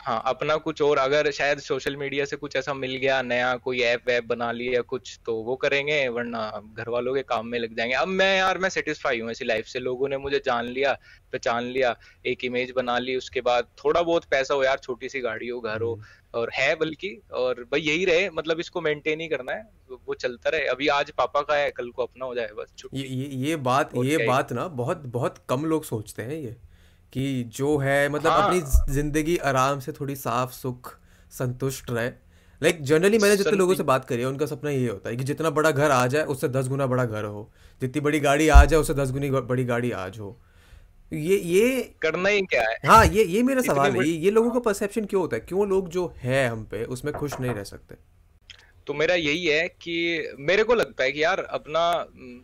[0.04, 3.82] हाँ अपना कुछ और अगर शायद सोशल मीडिया से कुछ ऐसा मिल गया नया कोई
[3.82, 6.42] ऐप वैप बना लिया कुछ तो वो करेंगे वरना
[6.78, 9.66] घर वालों के काम में लग जाएँगे। अब मैं यार मैं सेटिस्फाई हूँ ऐसी लाइफ
[9.66, 10.94] से। लोगों ने मुझे जान लिया
[11.34, 11.96] पहचान लिया
[12.26, 15.60] एक इमेज बना ली उसके बाद थोड़ा बहुत पैसा हो यार छोटी सी गाड़ी हो
[15.62, 19.54] घर हो हम्म। और है बल्कि और भाई यही रहे मतलब इसको मेंटेन ही करना
[19.54, 19.64] है
[20.08, 23.06] वो चलता रहे। अभी आज पापा का है कल को अपना हो जाए बस ये
[23.06, 26.56] ये ये बात ये बात ना बहुत बहुत कम लोग सोचते हैं ये।
[27.14, 28.48] कि जो है मतलब हाँ.
[28.48, 30.98] अपनी ज़िंदगी आराम से थोड़ी साफ़ सुख
[31.32, 32.10] संतुष्ट रहे।
[32.62, 35.16] लाइक like, जनरली मैंने जितने लोगों से बात करी है उनका सपना ये होता है
[35.16, 37.52] कि जितना बड़ा घर आ जाए उससे दस गुना बड़ा घर हो।
[37.82, 40.38] जितनी बड़ी गाड़ी आ जाए उससे दस गुनी बड़ी गाड़ी आज हो।
[41.14, 42.78] ये ये करना ही क्या है?
[42.86, 45.42] हाँ ये ये मेरा सवाल है। ये, ये लोगों का परसेप्शन क्यों होता है?
[45.42, 47.96] क्यों लोग जो है हम पे उसमें खुश नहीं रह सकते?
[48.88, 51.84] तो मेरा यही है कि मेरे को लगता है कि यार अपना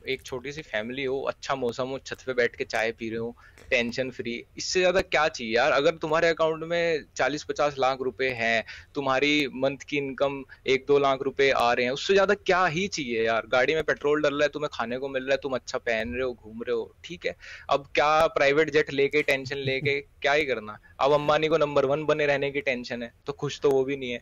[0.10, 3.20] एक छोटी सी फैमिली हो अच्छा मौसम हो छत पे बैठ के चाय पी रहे
[3.20, 3.36] हो
[3.70, 5.72] टेंशन फ्री इससे ज़्यादा क्या चाहिए यार?
[5.72, 8.64] अगर तुम्हारे अकाउंट में चालीस पचास लाख रुपए हैं
[8.96, 12.88] तुम्हारी मंथ की इनकम एक दो लाख रुपए आ रहे हैं उससे ज़्यादा क्या ही
[12.90, 13.48] चाहिए यार?
[13.52, 16.14] गाड़ी में पेट्रोल डल रहा है तुम्हें खाने को मिल रहा है तुम अच्छा पहन
[16.14, 17.36] रहे हो घूम रहे हो ठीक है?
[17.70, 20.80] अब क्या प्राइवेट जेट लेके टेंशन लेके क्या ही करना?
[21.00, 23.98] अब अम्बानी को नंबर वन बने रहने की टेंशन है तो खुश तो वो भी
[23.98, 24.22] नहीं है।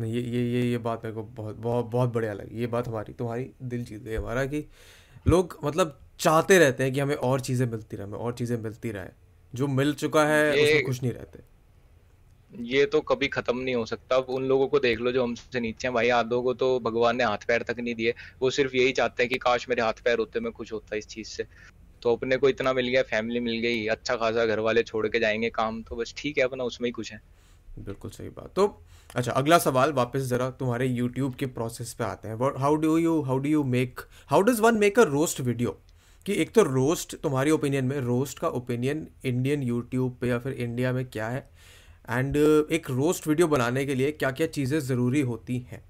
[0.00, 2.88] नहीं ये ये ये ये बात मेरे को बहुत बहुत बहुत बढ़िया लगी ये बात
[2.88, 4.60] हमारी तुम्हारी दिल जीत गई हमारा कि
[5.26, 8.90] लोग मतलब चाहते रहते हैं कि हमें और चीज़ें मिलती रहे हमें और चीज़ें मिलती
[8.90, 9.08] रहे।
[9.54, 11.42] जो मिल चुका है उसमें खुश नहीं रहते।
[12.52, 15.86] ये तो कभी खत्म नहीं हो सकता। उन लोगों को देख लो जो हमसे नीचे
[15.88, 18.92] हैं। भाई आदों को तो भगवान ने हाथ पैर तक नहीं दिए। वो सिर्फ़ यही
[18.92, 21.46] चाहते हैं कि काश मेरे हाथ पैर होते मैं खुश होता इस चीज़ से।
[22.02, 25.20] तो अपने को इतना मिल गया फैमिली मिल गई अच्छा खासा घर वाले छोड़ के
[25.20, 27.20] जाएँगे काम तो बस ठीक है अपना उसमें ही खुश है।
[27.80, 28.66] बिल्कुल सही बात। तो
[29.10, 33.20] अच्छा अगला सवाल वापस ज़रा तुम्हारे यूट्यूब के प्रोसेस पे आते हैं। How do you
[33.22, 35.76] how do you make how does one make a roast video
[36.26, 40.52] कि एक तो रोस्ट तुम्हारी ओपिनियन में रोस्ट का ओपिनियन इंडियन यूट्यूब पे या फिर
[40.54, 41.48] इंडिया में क्या है?
[42.10, 42.36] एंड
[42.72, 45.82] एक रोस्ट वीडियो बनाने के लिए क्या क्या चीज़ें ज़रूरी होती हैं?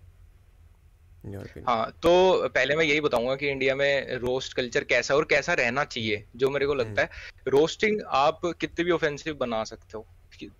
[1.66, 2.10] हाँ तो
[2.48, 6.50] पहले मैं यही बताऊँगा कि इंडिया में रोस्ट कल्चर कैसा और कैसा रहना चाहिए जो
[6.50, 10.06] मेरे को लगता हम्म। है। रोस्टिंग आप कितने भी ऑफेंसिव बना सकते हो।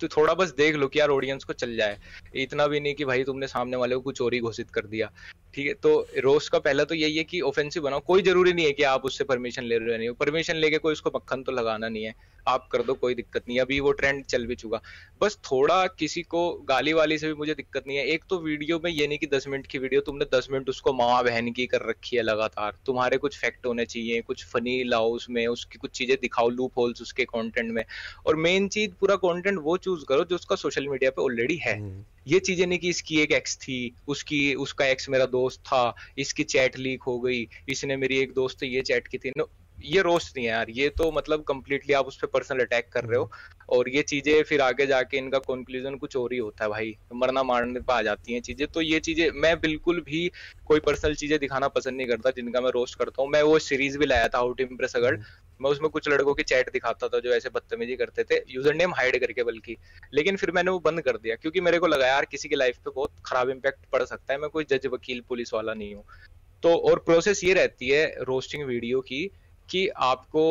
[0.01, 1.99] तो थोड़ा बस देख लो कि यार ऑडियंस को चल जाए।
[2.35, 5.11] इतना भी नहीं कि भाई तुमने सामने वाले को कुछ चोरी घोषित कर दिया।
[5.55, 8.66] ठीक है तो रोस्ट का पहला तो यही है कि ऑफेंसिव बनाओ। कोई ज़रूरी नहीं
[8.66, 11.88] है कि आप उससे परमिशन ले रहे हो परमिशन लेके कोई उसको मक्खन तो लगाना
[11.88, 12.14] नहीं है।
[12.48, 14.81] आप कर दो कोई दिक्कत नहीं अभी वो ट्रेंड चल भी चुका।
[15.20, 18.81] बस थोड़ा किसी को गाली वाली से भी मुझे दिक्कत नहीं है। एक तो वीडियो
[18.85, 21.66] में ये नहीं कि दस मिनट की वीडियो तुमने दस मिनट उसको माँ बहन की
[21.66, 25.90] कर रखी है लगातार। तुम्हारे कुछ फैक्ट होने चाहिए कुछ फनी लाओ उसमें उसकी कुछ
[25.90, 27.85] चीज़ें दिखाओ लूप होल्स उसके कॉन्टेंट में।
[28.26, 31.79] और मेन चीज़ पूरा कॉन्टेंट वो चूज़ करो जो उसका सोशल मीडिया पे ऑलरेडी है।
[31.79, 35.94] हम्म। ये चीज़ें नहीं कि इसकी एक एक्स थी उसकी उसका एक्स मेरा दोस्त था
[36.18, 39.33] इसकी चैट लीक हो गई इसने मेरी एक दोस्त ये चैट की थी।
[39.83, 43.05] ये रोस्ट नहीं है यार ये तो मतलब कंप्लीटली आप उस पर पर्सनल अटैक कर
[43.05, 43.31] रहे हो
[43.69, 47.43] और ये चीज़ें फिर आगे जाके इनका कंक्लूजन कुछ और ही होता है भाई। मरना
[47.43, 50.31] मारने पर आ जाती हैं चीज़ें तो ये चीज़ें मैं बिल्कुल भी
[50.66, 53.99] कोई पर्सनल चीज़ें दिखाना पसंद नहीं करता जिनका मैं रोस्ट करता हूँ। मैं वो सीरीज़
[53.99, 55.16] भी लाया था हाउ टू इम्प्रेस अगर।
[55.61, 58.95] मैं उसमें कुछ लड़कों की चैट दिखाता था जो ऐसे बदतमीजी करते थे यूज़र नेम
[58.95, 59.77] हाइड करके बल्कि।
[60.12, 62.79] लेकिन फिर मैंने वो बंद कर दिया क्योंकि मेरे को लगा यार किसी की लाइफ
[62.85, 66.05] पे बहुत खराब इम्पैक्ट पड़ सकता है मैं कोई जज वकील पुलिस वाला नहीं हूँ।
[66.62, 69.31] तो और प्रोसेस ये रहती है रोस्टिंग वीडियो की
[69.71, 70.45] कि आपको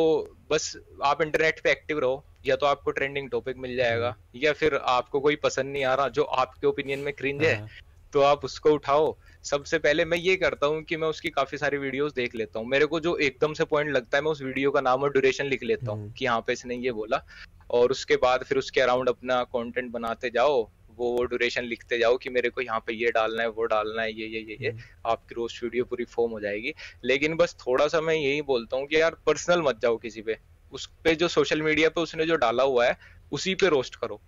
[0.50, 4.52] बस आप इंटरनेट पे एक्टिव रहो या तो आपको ट्रेंडिंग टॉपिक मिल जाएगा हाँ। या
[4.52, 7.68] फिर आपको कोई पसंद नहीं आ रहा जो आपके ओपिनियन में क्रिंज है हाँ।
[8.12, 11.78] तो आप उसको उठाओ सबसे पहले मैं ये करता हूँ कि मैं उसकी काफ़ी सारी
[11.78, 14.70] वीडियोस देख लेता हूँ मेरे को जो एकदम से पॉइंट लगता है मैं उस वीडियो
[14.70, 17.22] का नाम और ड्यूरेशन लिख लेता हूँ हम्म। कि यहाँ पे इसने ये बोला
[17.70, 20.62] और उसके बाद फिर उसके अराउंड अपना कंटेंट बनाते जाओ
[21.00, 24.02] वो वो ड्यूरेशन लिखते जाओ कि मेरे को यहाँ पे ये डालना है वो डालना
[24.02, 27.56] है ये ये ये ये हम्म। आपकी रोस्ट वीडियो पूरी फॉर्म हो जाएगी। लेकिन बस
[27.60, 30.36] थोड़ा सा मैं यही बोलता हूँ कि यार पर्सनल मत जाओ किसी पे।
[30.72, 32.96] उस पे जो सोशल मीडिया पे उसने जो डाला हुआ है
[33.32, 34.20] उसी पे रोस्ट करो।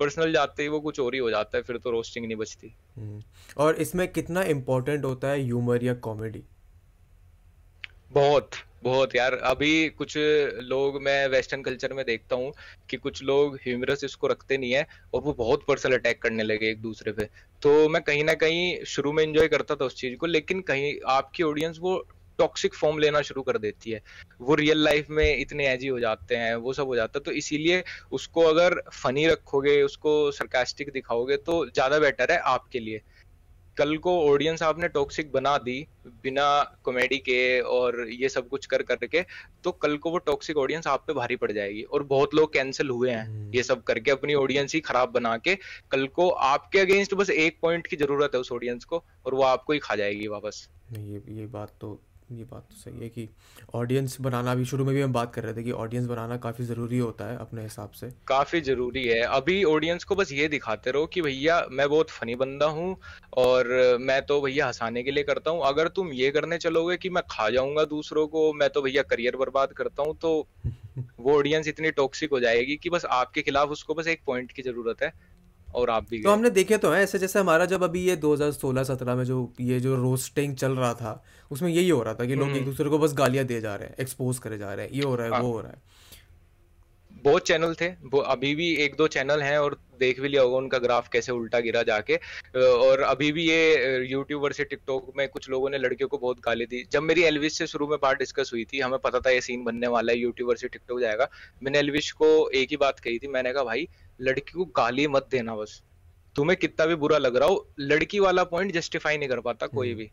[0.00, 2.72] पर्सनल जाते ही वो कुछ और ही हो जाता है फिर तो रोस्टिंग नहीं बचती।
[2.96, 3.22] हम्म।
[3.56, 6.42] और इसमें कितना इम्पोर्टेंट होता है ह्यूमर या कॉमेडी
[8.10, 8.50] बहुत
[8.84, 12.52] बहुत यार। अभी कुछ लोग मैं वेस्टर्न कल्चर में देखता हूँ
[12.90, 16.70] कि कुछ लोग ह्यूमरस इसको रखते नहीं है और वो बहुत पर्सनल अटैक करने लगे
[16.70, 17.28] एक दूसरे पे।
[17.62, 20.94] तो मैं कहीं ना कहीं शुरू में एंजॉय करता था उस चीज़ को, लेकिन कहीं
[21.08, 21.96] आपकी ऑडियंस वो
[22.38, 24.00] टॉक्सिक फॉर्म लेना शुरू कर देती है।
[24.40, 27.32] वो रियल लाइफ में इतने एजी हो जाते हैं, वो सब हो जाता है। तो
[27.32, 33.00] इसीलिए उसको अगर फनी रखोगे, उसको सरकास्टिक दिखाओगे तो ज़्यादा बेटर है आपके लिए।
[33.80, 35.76] कल को ऑडियंस आपने टॉक्सिक बना दी
[36.24, 36.46] बिना
[36.84, 37.38] कॉमेडी के
[37.70, 39.24] और ये सब कुछ कर करके
[39.64, 42.88] तो कल को वो टॉक्सिक ऑडियंस आप पे भारी पड़ जाएगी और बहुत लोग कैंसिल
[42.90, 45.54] हुए हैं हम्म। ये सब करके अपनी ऑडियंस ही खराब बना के
[45.90, 49.42] कल को आपके अगेंस्ट बस एक पॉइंट की ज़रूरत है उस ऑडियंस को और वो
[49.44, 51.98] आपको ही खा जाएगी वापस ये ये बात तो
[52.30, 53.28] ये बात तो सही है कि
[53.74, 56.64] ऑडियंस बनाना भी शुरू में भी हम बात कर रहे थे कि ऑडियंस बनाना काफ़ी
[56.64, 60.90] ज़रूरी होता है अपने हिसाब से। काफ़ी ज़रूरी है। अभी ऑडियंस को बस ये दिखाते
[60.90, 62.96] रहो कि भैया मैं बहुत फनी बंदा हूँ
[63.36, 63.68] और
[64.00, 67.22] मैं तो भैया हंसाने के लिए करता हूँ। अगर तुम ये करने चलोगे कि मैं
[67.30, 70.48] खा जाऊँगा दूसरों को मैं तो भैया करियर बर्बाद करता हूँ तो
[71.20, 74.62] वो ऑडियंस इतनी टॉक्सिक हो जाएगी कि बस आपके खिलाफ उसको बस एक पॉइंट की
[74.62, 75.12] ज़रूरत है।
[75.74, 79.16] और आप भी तो हमने देखे तो हैं ऐसे जैसे हमारा जब अभी ये 2016-17
[79.16, 82.48] में जो ये जो रोस्टिंग चल रहा था उसमें यही हो रहा था कि लोग
[82.48, 84.92] एक हम्म। दूसरे को बस गालियाँ दे जा रहे हैं एक्सपोज करे जा रहे हैं
[84.92, 85.82] ये हो रहा है हाँ। वो हो रहा है
[87.22, 90.56] बहुत चैनल थे वो अभी भी एक दो चैनल हैं और देख भी लिया होगा
[90.56, 92.16] उनका ग्राफ कैसे उल्टा गिरा जाके।
[92.58, 96.66] और अभी भी ये यूट्यूबर से टिकटॉक में कुछ लोगों ने लड़कियों को बहुत गाली
[96.66, 99.40] दी। जब मेरी एलविश से शुरू में बात डिस्कस हुई थी हमें पता था ये
[99.40, 101.28] सीन बनने वाला है यूट्यूबर से टिकटॉक जाएगा।
[101.62, 103.88] मैंने एलविश को एक ही बात कही थी मैंने कहा भाई
[104.20, 105.80] लड़की को गाली मत देना बस।
[106.36, 109.88] तुम्हें कितना भी बुरा लग रहा हो लड़की वाला पॉइंट जस्टिफाई नहीं कर पाता कोई
[109.88, 110.10] हम्म। भी।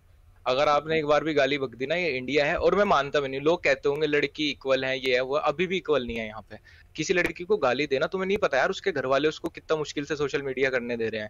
[0.48, 3.20] अगर आपने एक बार भी गाली बक दी ना, ये इंडिया है और मैं मानता
[3.20, 6.18] भी नहीं लोग कहते होंगे, लड़की इक्वल है, ये है, वो अभी भी इक्वल नहीं
[6.18, 6.58] है यहाँ पे।
[6.96, 10.06] किसी लड़की को गाली देना, तुम्हें नहीं पता यार, उसके घर वाले उसको कितना मुश्किल
[10.06, 11.30] से सोशल मीडिया करने दे रहे हैं।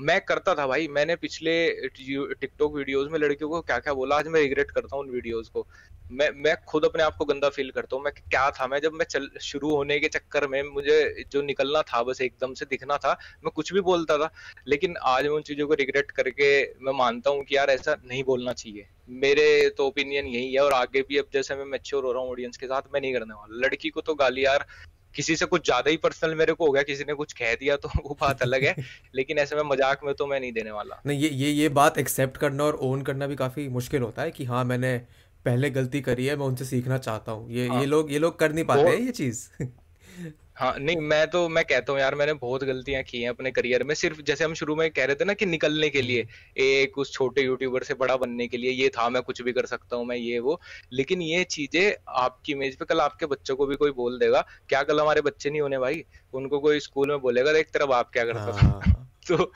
[0.00, 1.52] मैं करता था भाई, मैंने पिछले
[1.90, 5.48] टिकटॉक वीडियोस में लड़कियों को क्या क्या बोला, आज मैं रिग्रेट करता हूँ उन वीडियोस
[5.48, 5.66] को।
[6.12, 8.92] मैं मैं खुद अपने आप को गंदा फील करता हूँ, मैं क्या था, मैं जब
[8.92, 12.96] मैं चल, शुरू होने के चक्कर में मुझे जो निकलना था, बस एकदम से दिखना
[12.96, 13.12] था,
[13.44, 14.30] मैं कुछ भी बोलता था,
[14.68, 18.22] लेकिन आज मैं उन चीज़ों को रिग्रेट करके मैं मानता हूँ कि यार ऐसा नहीं
[18.24, 18.86] बोलना चाहिए।
[19.20, 22.30] मेरे तो ओपिनियन यही है और आगे भी अब जैसे मैं मेच्योर हो रहा हूँ
[22.30, 24.66] ऑडियंस के साथ, मैं नहीं करने वाला। लड़की को तो गाली, यार
[25.14, 27.76] किसी से कुछ ज़्यादा ही पर्सनल मेरे को हो गया किसी ने कुछ कह दिया
[27.76, 28.74] तो वो बात अलग है
[29.14, 31.98] लेकिन ऐसे में मज़ाक में तो मैं नहीं देने वाला। नहीं ये ये ये बात
[31.98, 34.96] एक्सेप्ट करना और ओन करना भी काफ़ी मुश्किल होता है कि हाँ मैंने
[35.44, 38.38] पहले गलती करी है मैं उनसे सीखना चाहता हूँ। ये हाँ, ये लोग ये लोग
[38.38, 39.48] कर नहीं पाते हैं ये चीज़।
[40.60, 43.82] हाँ नहीं मैं तो मैं कहता हूँ यार मैंने बहुत गलतियाँ की हैं अपने करियर
[43.84, 46.98] में सिर्फ़ जैसे हम शुरू में कह रहे थे ना कि निकलने के लिए। एक
[46.98, 49.96] उस छोटे यूट्यूबर से बड़ा बनने के लिए ये था मैं कुछ भी कर सकता
[49.96, 50.60] हूँ मैं ये वो
[50.92, 54.82] लेकिन ये चीज़ें आपकी इमेज पे कल आपके बच्चों को भी कोई बोल देगा क्या
[54.82, 58.24] कल हमारे बच्चे नहीं होने भाई उनको कोई स्कूल में बोलेगा एक तरफ़ आप क्या
[58.24, 59.52] करता था हाँ। तो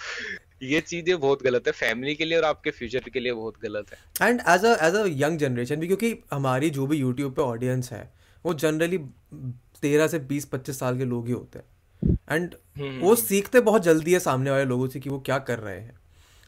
[0.63, 3.93] ये चीज़ें बहुत गलत है फैमिली के लिए और आपके फ्यूचर के लिए बहुत गलत
[3.93, 7.93] है and as as a young generation भी क्योंकि हमारी जो भी यूट्यूब पे ऑडियंस
[7.93, 8.13] है
[8.45, 8.99] वो जनरली
[9.85, 13.03] तेरह से बीस पच्चीस साल के लोग ही होते हैं। And hmm.
[13.03, 15.99] वो सीखते बहुत जल्दी है सामने वाले लोगों से कि वो क्या कर रहे हैं।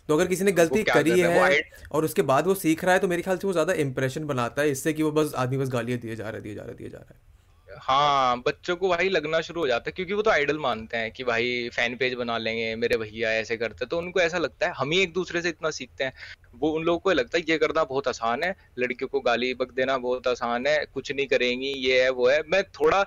[0.09, 1.61] तो अगर किसी ने गलती करी है
[1.93, 4.63] और उसके बाद वो सीख रहा है तो मेरे ख्याल से वो ज़्यादा इंप्रेशन बनाता
[4.63, 6.89] है इससे कि वो बस आदमी बस गालियाँ दिए जा रहे दिए जा रहे दिए
[6.89, 7.21] जा रहे। हैं
[7.77, 11.11] हाँ बच्चों को भाई लगना शुरू हो जाता है, क्योंकि वो तो आइडल मानते हैं
[11.13, 14.73] कि भाई फ़ैन पेज बना लेंगे, मेरे भैया ऐसे करते तो उनको ऐसा लगता है,
[14.73, 16.13] हम ही एक दूसरे से इतना सीखते हैं।
[16.55, 19.73] वो उन लोगों को लगता है, ये करना बहुत आसान है, लड़कियों को गाली बक
[19.73, 23.05] देना बहुत आसान है, कुछ नहीं करेंगी, ये है, वो है। मैं थोड़ा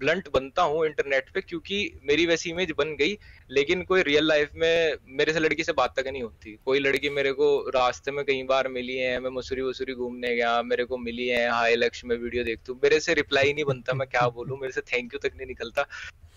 [0.00, 3.18] ब्लंट बनता हूँ इंटरनेट पे, क्योंकि मेरी वैसी इमेज बन गई,
[3.50, 7.10] लेकिन कोई रियल लाइफ में मेरे से लड़की से बात तक नहीं होती। कोई लड़की
[7.10, 10.98] मेरे को रास्ते में कई बार मिली है, मैं मसूरी वसूरी घूमने गया, मेरे को
[10.98, 14.28] मिली है हाई लक्ष्य, में वीडियो देखती हूँ। मेरे से रिप्लाई नहीं बनता, मैं क्या
[14.28, 14.58] बोलूँ?
[14.58, 15.86] मेरे से थैंक यू तक नहीं निकलता।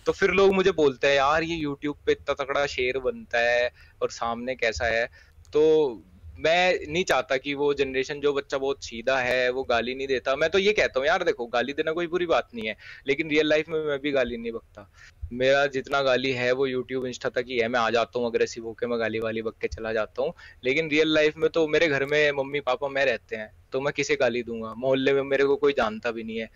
[0.06, 3.72] तो फिर लोग मुझे बोलते हैं, यार, ये यूट्यूब पे इतना तकड़ा शेर बनता है
[4.02, 5.06] और सामने कैसा है?
[5.54, 6.04] तो
[6.42, 10.36] मैं नहीं चाहता कि वो जनरेशन जो बच्चा बहुत सीधा है, वो गाली नहीं देता।
[10.36, 12.76] मैं तो ये कहता हूँ, यार देखो, गाली देना कोई बुरी बात नहीं है,
[13.08, 14.90] लेकिन रियल लाइफ में मैं भी गाली नहीं बकता।
[15.34, 18.66] मेरा जितना गाली है, वो यूट्यूब इंस्टा तक ही है। मैं आ जाता हूँ अग्रेसिव
[18.66, 21.88] होकर मैं गाली वाली बक के चला जाता हूँ। लेकिन रियल लाइफ में तो मेरे
[21.88, 24.74] घर में मम्मी, पापा, मैं रहते हैं तो मैं किसे गाली दूँगा?
[24.78, 26.50] मोहल्ले में मेरे को कोई जानता भी नहीं है।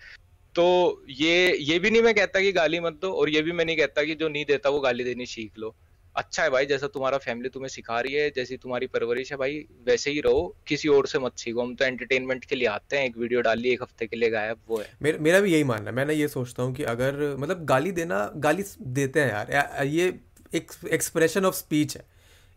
[0.55, 3.65] तो ये ये भी नहीं मैं कहता कि गाली मत दो, और ये भी मैं
[3.65, 5.75] नहीं कहता कि जो नहीं देता, वो गाली देनी सीख लो।
[6.15, 9.57] अच्छा है भाई जैसा तुम्हारा फैमिली तुम्हें सिखा रही है जैसी तुम्हारी परवरिश है भाई
[9.85, 13.05] वैसे ही रहो किसी और से मत सीखो। हम तो एंटरटेनमेंट के लिए आते हैं
[13.05, 15.89] एक वीडियो डाली एक हफ़्ते के लिए गायब वो है। मेरा मेरा भी यही मानना
[15.89, 19.85] है। मैं ना ये सोचता हूँ कि अगर मतलब गाली देना गाली देते हैं यार।
[19.85, 20.07] ये
[20.53, 22.05] एक एक्सप्रेशन ऑफ़ स्पीच है।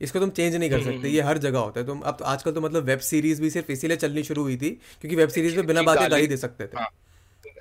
[0.00, 2.24] इसको तुम चेंज नहीं कर हम्म, सकते। ये हर जगह होता है। तुम अब तो
[2.24, 5.56] आजकल तो मतलब वेब सीरीज़ भी सिर्फ़ इसीलिए चलनी शुरू हुई थी क्योंकि वेब सीरीज़
[5.56, 6.90] में बिना बातें गाली दे सकते थे। हाँ,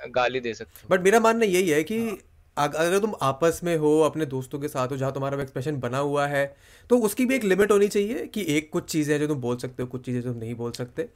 [0.09, 2.17] गाली दे सकते बट मेरा मानना यही है कि हाँ।
[2.57, 6.25] अगर तुम आपस में हो अपने दोस्तों के साथ हो जहाँ तुम्हारा एक्सप्रेशन बना हुआ
[6.27, 6.45] है
[6.89, 9.57] तो उसकी भी एक लिमिट होनी चाहिए कि एक कुछ चीज़ें हैं जो तुम बोल
[9.57, 11.07] सकते हो कुछ चीज़ें तुम नहीं बोल सकते।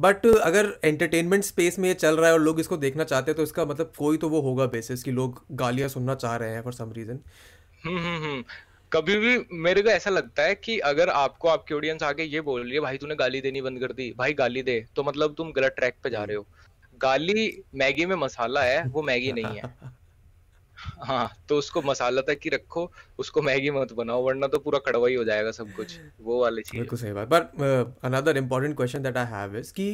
[0.00, 3.36] बट अगर एंटरटेनमेंट स्पेस में ये चल रहा है और लोग इसको देखना चाहते हैं
[3.36, 6.62] तो इसका मतलब कोई तो वो होगा बेसिस कि लोग गालियाँ सुनना चाह रहे हैं
[6.62, 8.44] फॉर सम रीज़न
[8.92, 12.62] कभी भी मेरे को ऐसा लगता है कि अगर आपको आपकी ऑडियंस आगे ये बोल
[12.62, 15.52] रही है भाई तूने गाली देनी बंद कर दी भाई गाली दे। तो मतलब तुम
[15.52, 16.46] गलत ट्रैक पे जा रहे हो।
[17.00, 19.62] गाली मैगी में मसाला है वो मैगी नहीं है।
[20.78, 25.08] हाँ तो उसको मसाला तक ही रखो, उसको मैगी मत बनाओ, वरना तो पूरा कड़वा
[25.08, 29.02] ही हो जाएगा सब कुछ, वो वाली चीज़। बिल्कुल सही बात but another important question
[29.02, 29.88] that I have is कि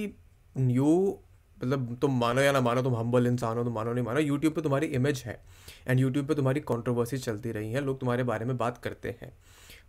[0.56, 1.18] यू
[1.58, 4.54] मतलब तुम मानो या ना मानो, तुम हम्बल इंसान हो, तुम मानो नहीं मानो यूट्यूब
[4.54, 5.40] पे तुम्हारी इमेज है
[5.88, 9.32] एंड यूट्यूब पे तुम्हारी कंट्रोवर्सी चलती रही है, लोग तुम्हारे बारे में बात करते हैं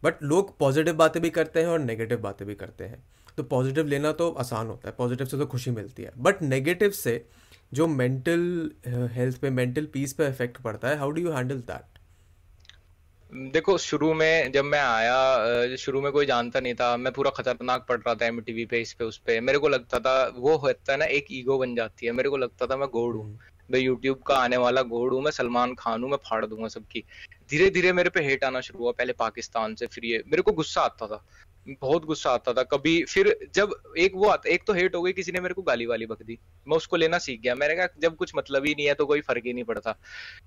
[0.03, 3.03] बट लोग पॉजिटिव बातें भी करते हैं और नेगेटिव बातें भी करते हैं
[3.37, 6.91] तो पॉजिटिव लेना तो आसान होता है पॉजिटिव से तो खुशी मिलती है बट नेगेटिव
[6.91, 7.13] से
[7.75, 8.71] जो मेंटल
[9.13, 11.93] हेल्थ uh, पे मेंटल पीस पे इफ़ेक्ट पड़ता है how do you handle that
[13.51, 17.85] देखो शुरू में जब मैं आया शुरू में कोई जानता नहीं था मैं पूरा खतरनाक
[17.89, 20.55] पढ़ रहा था एम टीवी पे इस पे उस पे। मेरे को लगता था वो
[20.57, 23.23] होता है ना एक ईगो बन जाती है। मेरे को लगता था मैं गोड़ हूँ।
[23.25, 23.37] हम्म।
[23.71, 27.03] मैं यूट्यूब का आने वाला गोड़ हूँ मैं सलमान खान हूँ मैं फाड़ दूँगा सबकी।
[27.49, 30.51] धीरे धीरे मेरे पे हेट आना शुरू हुआ पहले पाकिस्तान से फिर ये। मेरे को
[30.51, 31.25] गुस्सा आता था।
[31.67, 35.13] बहुत गुस्सा आता था। कभी फिर जब एक वो आता एक तो हेट हो गई
[35.13, 37.87] किसी ने मेरे को गाली वाली बक दी। मैं उसको लेना सीख गया। मैंने कहा
[38.01, 39.95] जब कुछ मतलब ही नहीं है तो कोई फ़र्क ही नहीं पड़ता।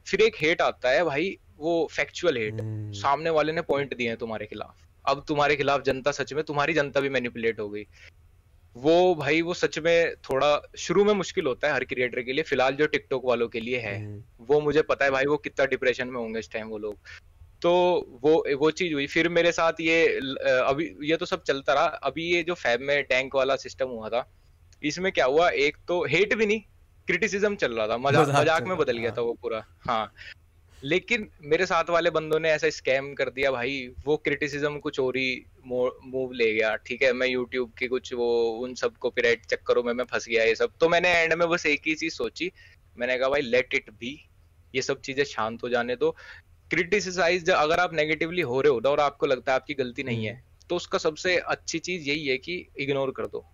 [0.06, 2.94] फिर एक हेट आता है भाई वो फैक्चुअल हेट hmm.
[2.94, 6.72] सामने वाले ने पॉइंट दिए हैं तुम्हारे खिलाफ। अब तुम्हारे खिलाफ जनता सच में तुम्हारी
[6.72, 7.86] जनता भी मैनिपुलेट हो गई।
[8.76, 12.42] वो भाई वो सच में थोड़ा शुरू में मुश्किल होता है हर क्रिएटर के लिए।
[12.42, 14.48] फ़िलहाल जो टिकटॉक वालों के लिए है hmm.
[14.48, 16.98] वो मुझे पता है भाई वो कितना डिप्रेशन में होंगे इस टाइम वो लोग।
[17.62, 17.70] तो
[18.22, 20.04] वो वो चीज़ हुई। फिर मेरे साथ ये
[20.60, 24.08] अभी ये तो सब चलता रहा। अभी ये जो फैब में टैंक वाला सिस्टम हुआ
[24.08, 24.26] था
[24.82, 26.60] इसमें क्या हुआ एक तो हेट भी नहीं
[27.08, 30.12] क्रिटिसिज्म चल रहा था। मज़ाक मज़ाक में बदल गया था वो पूरा हाँ।
[30.82, 33.72] लेकिन मेरे साथ वाले बंदों ने ऐसा स्कैम कर दिया भाई
[34.04, 38.28] वो क्रिटिसिज्म कुछ और ही मूव ले गया। ठीक है मैं यूट्यूब के कुछ वो
[38.58, 41.66] उन सब कॉपीराइट चक्करों में मैं फंस गया ये सब। तो मैंने एंड में बस
[41.66, 42.50] एक ही चीज़ सोची।
[42.96, 44.18] मैंने कहा भाई लेट इट बी
[44.74, 46.14] ये सब चीज़ें शांत हो जाने दो।
[46.70, 50.44] क्रिटिसाइज अगर आप नेगेटिवली हो रहे हो और आपको लगता है आपकी गलती नहीं है।
[50.70, 53.44] तो उसका सबसे अच्छी चीज़ यही है कि इग्नोर कर दो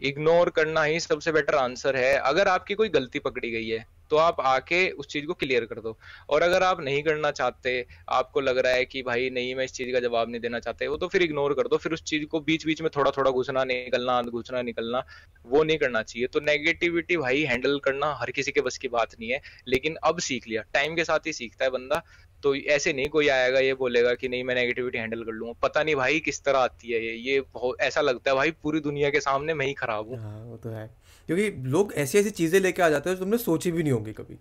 [0.00, 4.16] इग्नोर करना ही सबसे बेटर आंसर है अगर आपकी कोई गलती पकड़ी गई है तो
[4.16, 5.96] आप आके उस चीज़ को क्लियर कर दो।
[6.30, 9.72] और अगर आप नहीं करना चाहते आपको लग रहा है कि भाई नहीं मैं इस
[9.72, 12.24] चीज़ का जवाब नहीं देना चाहते वो तो फिर इग्नोर कर दो। फिर उस चीज़
[12.26, 15.04] को बीच बीच में थोड़ा थोड़ा घुसना निकलना घुसना निकलना
[15.44, 19.14] वो नहीं करना चाहिए। तो नेगेटिविटी भाई हैंडल करना हर किसी के बस की बात
[19.20, 22.02] नहीं है लेकिन अब सीख लिया। टाइम के साथ ही सीखता है बंदा।
[22.42, 25.82] तो ऐसे नहीं कोई आएगा ये बोलेगा कि नहीं मैं नेगेटिविटी हैंडल कर लूँगा। पता
[25.82, 29.10] नहीं भाई किस तरह आती है ये। ये बहुत ऐसा लगता है भाई पूरी दुनिया
[29.10, 30.84] के सामने मैं ही खराब हूँ। हाँ, वो तो है।
[31.28, 34.12] क्योंकि लोग ऐसी ऐसी चीज़ें लेके आ जाते हैं जो तुमने सोची भी नहीं होंगी
[34.12, 34.38] कभी।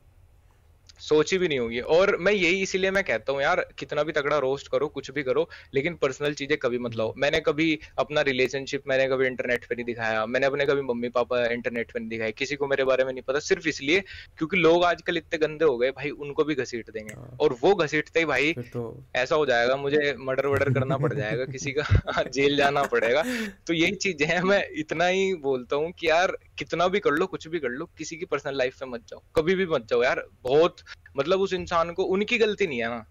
[1.05, 4.37] सोची भी नहीं होगी। और मैं यही इसीलिए मैं कहता हूँ यार कितना भी तगड़ा
[4.39, 7.67] रोस्ट करो कुछ भी करो लेकिन पर्सनल चीज़ें कभी मत लाओ। मैंने कभी
[7.99, 11.99] अपना रिलेशनशिप मैंने कभी इंटरनेट पे नहीं दिखाया मैंने अपने कभी मम्मी पापा इंटरनेट पे
[11.99, 13.99] नहीं दिखाया किसी को मेरे बारे में नहीं पता सिर्फ़ इसलिए
[14.37, 17.73] क्योंकि लोग आजकल इतने गंदे हो गए भाई उनको भी घसीट देंगे। हाँ। और वो
[17.75, 18.83] घसीटते ही भाई तो...
[19.15, 23.23] ऐसा हो जाएगा मुझे मर्डर वर्डर करना पड़ जाएगा किसी का जेल जाना पड़ेगा।
[23.67, 27.25] तो यही चीज़ें है मैं इतना ही बोलता हूँ कि यार कितना भी कर लो
[27.27, 30.03] कुछ भी कर लो किसी की पर्सनल लाइफ में मत जाओ कभी भी मत जाओ।
[30.03, 30.81] यार बहुत
[31.17, 33.05] मतलब उस इंसान को उनकी गलती नहीं है ना।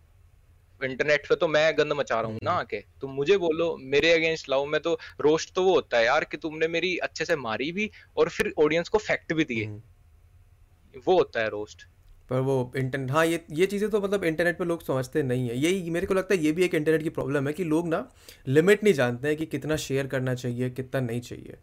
[0.80, 4.48] इंटरनेट पे तो मैं गंद मचा रहा हूँ ना। आके। तुम मुझे बोलो मेरे अगेंस्ट
[4.48, 7.70] लाओ मैं तो रोस्ट तो वो होता है यार कि तुमने मेरी अच्छे से मारी
[7.72, 11.86] भी और फिर ऑडियंस को फैक्ट भी दिए। हम्म। वो होता है रोस्ट
[12.30, 15.56] पर वो इंटरनेट हाँ ये ये चीज़ें तो मतलब इंटरनेट पे लोग समझते नहीं है।
[15.56, 18.08] यही मेरे को लगता है ये भी एक इंटरनेट की प्रॉब्लम है कि लोग ना
[18.48, 21.58] लिमिट नहीं जानते हैं कि कितना शेयर करना चाहिए कितना नहीं चाहिए।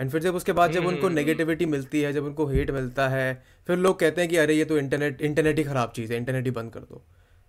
[0.00, 3.08] एंड फिर जब उसके बाद जब उनको नेगेटिविटी हम्म। मिलती है जब उनको हेट मिलता
[3.08, 3.32] है
[3.66, 6.44] फिर लोग कहते हैं कि अरे ये तो इंटरनेट इंटरनेट ही ख़राब चीज़ है इंटरनेट
[6.44, 7.02] ही बंद कर दो।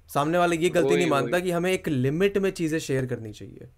[0.09, 3.69] सामने वाला ये गलती नहीं मानता कि हमें एक लिमिट में चीज़ें शेयर करनी चाहिए।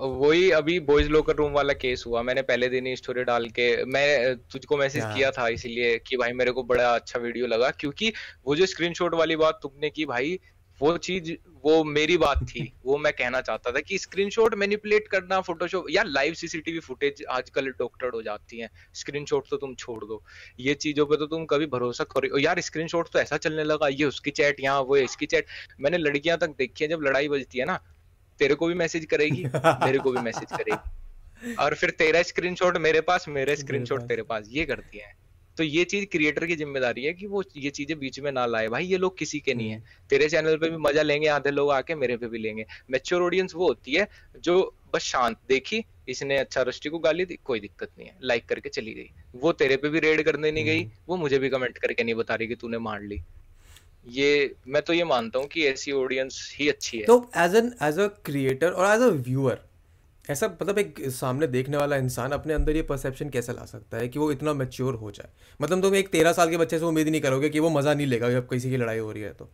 [0.00, 3.68] वही अभी बॉयज़ लोकर रूम वाला केस हुआ। मैंने पहले दिन ही स्टोरी डाल के
[3.86, 8.12] मैं तुझको मैसेज किया था इसीलिए कि भाई मेरे को बड़ा अच्छा वीडियो लगा क्योंकि
[8.46, 10.38] वो जो स्क्रीनशॉट वाली बात तुमने की भाई
[10.80, 11.32] वो चीज़
[11.64, 16.02] वो मेरी बात थी वो मैं कहना चाहता था कि स्क्रीनशॉट मैनिपुलेट करना फोटोशॉप या
[16.02, 20.22] लाइव सीसीटीवी फुटेज आजकल डॉक्टर हो जाती है। स्क्रीनशॉट तो तुम छोड़ दो।
[20.60, 24.04] ये चीज़ों पे तो तुम कभी भरोसा करो यार स्क्रीनशॉट तो ऐसा चलने लगा ये
[24.04, 25.46] उसकी चैट यहाँ वो इसकी चैट
[25.80, 27.80] मैंने लड़कियाँ तक देखी है जब लड़ाई बजती है ना
[28.40, 33.00] तेरे को भी मैसेज करेगी मेरे को भी मैसेज करेगी। और फिर तेरा स्क्रीनशॉट मेरे
[33.00, 35.25] पास मेरे स्क्रीनशॉट तेरे पास ये करती है।
[35.58, 38.68] तो ये चीज़ क्रिएटर की ज़िम्मेदारी है कि वो ये चीज़ें बीच में ना लाए।
[38.68, 41.70] भाई ये लोग किसी के नहीं है। तेरे चैनल पे भी मज़ा लेंगे आधे लोग
[41.72, 44.08] आके मेरे पे भी लेंगे। मेच्योर ऑडियंस वो होती है
[44.44, 48.46] जो बस शांत देखी इसने अच्छा रस्टी को गाली दी कोई दिक्कत नहीं है। लाइक
[48.48, 51.48] करके चली गई। वो तेरे पे भी रेड करने नहीं गई हम्म। वो मुझे भी
[51.48, 53.20] कमेंट करके नहीं बता रही कि तूने मार ली।
[54.08, 57.72] ये मैं तो ये मानता हूँ कि ऐसी ऑडियंस ही अच्छी है। तो as an
[57.82, 59.60] as a creator और एज अ व्यूअर
[60.30, 64.08] ऐसा मतलब एक सामने देखने वाला इंसान अपने अंदर ये परसेप्शन कैसे ला सकता है
[64.08, 65.28] कि वो इतना मेच्योर हो जाए?
[65.62, 67.94] मतलब तुम तो एक तेरह साल के बच्चे से उम्मीद नहीं करोगे कि वो मज़ा
[67.94, 69.50] नहीं लेगा जब किसी की लड़ाई हो रही है तो।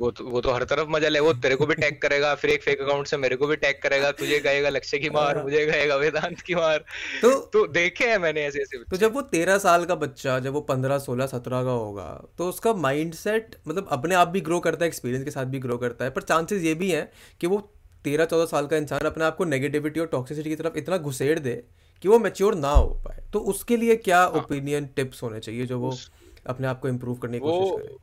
[0.00, 2.50] वो तो वो तो हर तरफ़ मज़ा ले वो तेरे को भी टैग करेगा फिर
[2.50, 5.64] एक फेक अकाउंट से मेरे को भी टैग करेगा तुझे कहेगा लक्ष्य की मार मुझे
[5.66, 6.78] कहेगा वेदांत की मार।
[7.22, 10.52] तो तो देखे हैं मैंने ऐसे ऐसे तो जब वो तेरह साल का बच्चा जब
[10.52, 14.60] वो पंद्रह सोलह सत्रह का होगा तो उसका माइंड सेट मतलब अपने आप भी ग्रो
[14.60, 17.08] करता है एक्सपीरियंस के साथ भी ग्रो करता है पर चांसेस ये भी हैं
[17.40, 17.58] कि वो
[18.06, 21.38] तेरह चौदह साल का इंसान अपने आप को नेगेटिविटी और टॉक्सिसिटी की तरफ़ इतना घुसेड़
[21.38, 21.62] दे
[22.02, 25.66] कि वो मेच्योर ना हो पाए। तो उसके लिए क्या ओपिनियन हाँ। टिप्स होने चाहिए
[25.66, 25.96] जो वो
[26.46, 27.96] अपने आप को इम्प्रूव करने की कोशिश करे?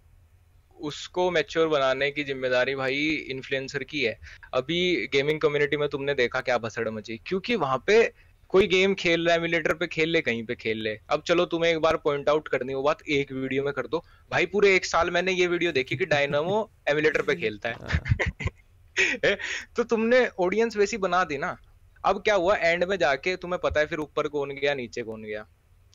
[0.80, 2.96] उसको मेच्योर बनाने की ज़िम्मेदारी भाई
[3.32, 4.20] इन्फ्लुएंसर की है।
[4.54, 7.18] अभी गेमिंग कम्युनिटी में तुमने देखा क्या भसड़ मची?
[7.26, 8.14] क्योंकि वहाँ पे
[8.50, 11.46] कोई गेम खेल रहा है एमुलेटर पे खेल ले कहीं पे खेल ले। अब चलो
[11.46, 14.76] तुम्हें एक बार पॉइंट आउट करनी वो बात एक वीडियो में कर दो। भाई पूरे
[14.76, 16.58] एक साल मैंने ये वीडियो देखी कि डायनामो
[16.90, 18.04] एमुलेटर पे खेलता है। हाँ।
[19.76, 21.58] तो तुमने ऑडियंस वैसी बना दी ना।
[22.04, 22.56] अब क्या हुआ?
[22.56, 25.46] एंड में जाके तुम्हें पता है फिर ऊपर कौन गया नीचे कौन गया।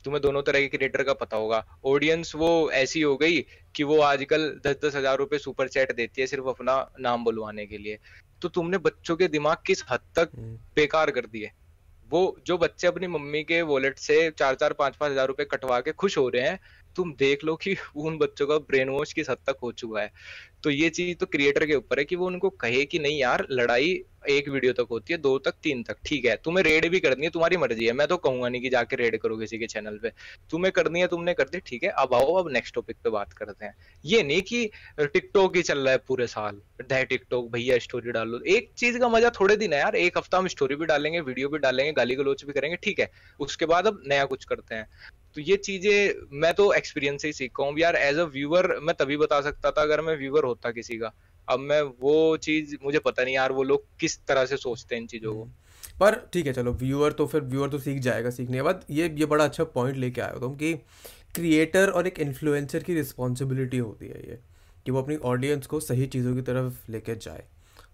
[0.05, 3.41] तुम्हें दोनों तरह के क्रिएटर का पता होगा। ऑडियंस वो ऐसी हो गई
[3.75, 7.67] कि वो आजकल दस दस हज़ार रुपए सुपर चैट देती है सिर्फ़ अपना नाम बुलवाने
[7.67, 7.99] के लिए।
[8.43, 11.51] तो तुमने बच्चों के दिमाग किस हद तक हम्म। बेकार कर दिए?
[12.11, 15.81] वो जो बच्चे अपनी मम्मी के वॉलेट से चार चार पाँच पाँच हज़ार रुपए कटवा
[15.81, 16.59] के खुश हो रहे हैं
[16.97, 20.13] तुम देख लो कि उन बच्चों का ब्रेन वॉश किस हद तक हो चुका है।
[20.65, 23.47] तो ये चीज़ तो क्रिएटर के ऊपर है कि वो उनको कहे कि नहीं यार,
[23.51, 27.01] लड़ाई एक वीडियो तक होती है, दो तक, तीन तक, ठीक है। तुम्हें रेड भी
[27.01, 29.67] करनी है, तुम्हारी मर्ज़ी है। मैं तो कहूँगा नहीं कि जाके रेड करो किसी के
[29.67, 30.11] चैनल पे।
[30.51, 33.33] तुम्हें करनी है, तुमने कर दी, ठीक है। अब आओ, अब नेक्स्ट टॉपिक पे बात
[33.33, 33.75] करते हैं।
[34.05, 34.71] ये नहीं कि
[35.01, 39.09] टिकटॉक ही चल रहा है पूरे साल। डे टिकटॉक भैया स्टोरी डालो एक चीज़ का
[39.09, 42.15] मज़ा थोड़े दिन है यार। एक हफ़्ता हम स्टोरी भी डालेंगे वीडियो भी डालेंगे गाली
[42.15, 44.89] गलोच भी करेंगे, ठीक है। उसके बाद अब नया कुछ करते हैं।
[45.39, 48.95] तो ये चीज़ें मैं तो एक्सपीरियंस से ही सीखा हूँ। यार एज अ व्यूअर मैं
[48.95, 51.13] तभी बता सकता था अगर मैं व्यूअर होता किसी का।
[51.49, 55.03] अब मैं वो चीज़, मुझे पता नहीं यार, वो लोग किस तरह से सोचते हैं
[55.03, 55.45] इन चीज़ों को।
[56.01, 59.09] पर ठीक है, चलो व्यूअर तो फिर व्यूअर तो सीख जाएगा सीखने के बाद। ये
[59.19, 60.75] ये बड़ा अच्छा पॉइंट लेके हो तुम कि
[61.35, 64.39] क्रिएटर और एक इन्फ्लुएंसर की रिस्पॉन्सिबिलिटी होती है ये,
[64.87, 67.45] कि वो अपनी ऑडियंस को सही चीज़ों की तरफ़ लेके जाए।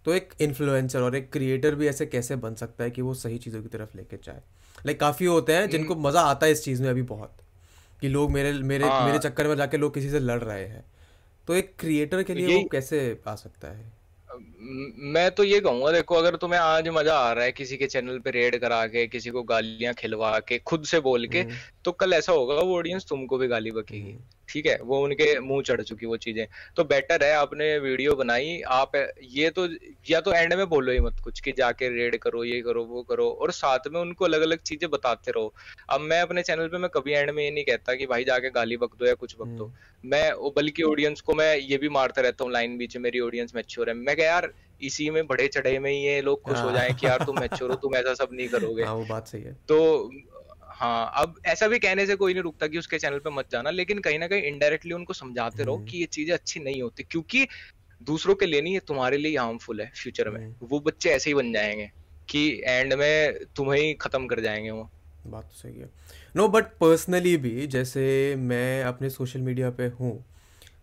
[0.04, 3.38] तो एक इन्फ्लुएंसर और एक क्रिएटर भी ऐसे कैसे बन सकता है कि वो सही
[3.38, 4.42] चीज़ों की तरफ़ लेके जाए?
[4.84, 7.36] लाइक काफ़ी होते हैं जिनको हम्म। मज़ा आता है इस चीज़ में अभी बहुत
[8.02, 10.84] कि लोग मेरे मेरे आ, मेरे चक्कर में जाके लोग किसी से लड़ रहे हैं
[11.48, 13.92] तो एक क्रिएटर के लिए वो कैसे आ सकता है
[15.06, 18.18] मैं तो ये कहूँगा देखो अगर तुम्हें आज मज़ा आ रहा है किसी के चैनल
[18.18, 21.92] पे रेड करा के किसी को गालियाँ खिलवा के खुद से बोल के हम्म। तो
[21.94, 25.62] कल ऐसा होगा वो ऑडियंस तुमको भी गाली बकेगी हम्म। ठीक है वो उनके मुँह
[25.62, 29.66] चढ़ चुकी वो चीज़ें। तो बेटर है आपने वीडियो बनाई आप ये तो
[30.10, 33.02] या तो एंड में बोलो ही मत कुछ कि जाके रेड करो ये करो वो
[33.02, 35.52] करो और साथ में उनको अलग अलग चीज़ें बताते रहो।
[35.90, 38.50] अब मैं अपने चैनल पे मैं कभी एंड में ये नहीं कहता कि भाई जाके
[38.50, 41.88] गाली बक दो या कुछ बक दो। हम्म। मैं बल्कि ऑडियंस को मैं ये भी
[41.88, 44.52] मारता रहता हूँ लाइन बीच में मेरी ऑडियंस मैच्योर है। मैं क्या यार
[44.82, 47.38] इसी में बड़े चढ़े में ही ये लोग खुश हो हाँ। जाए कि यार तुम
[47.40, 50.10] मैच्योर हो तुम ऐसा सब नहीं करोगे। हाँ, वो बात सही है। तो
[50.74, 53.70] हाँ अब ऐसा भी कहने से कोई नहीं रुकता कि उसके चैनल पे मत जाना
[53.70, 57.02] लेकिन कहीं ना कहीं इनडायरेक्टली उनको समझाते रहो हम्म। कि ये चीज़ें अच्छी नहीं होती
[57.02, 57.46] क्योंकि
[58.00, 61.30] दूसरों के लिए नहीं है तुम्हारे लिए हार्मफुल है फ्यूचर में हम्म। वो बच्चे ऐसे
[61.30, 61.90] ही बन जाएँगे
[62.28, 64.88] कि एंड में तुम्हें ही खत्म कर जाएँगे वो
[65.26, 65.90] बात तो सही है
[66.36, 68.04] नो बट पर्सनली भी जैसे
[68.36, 70.12] मैं अपने सोशल मीडिया पे हूँ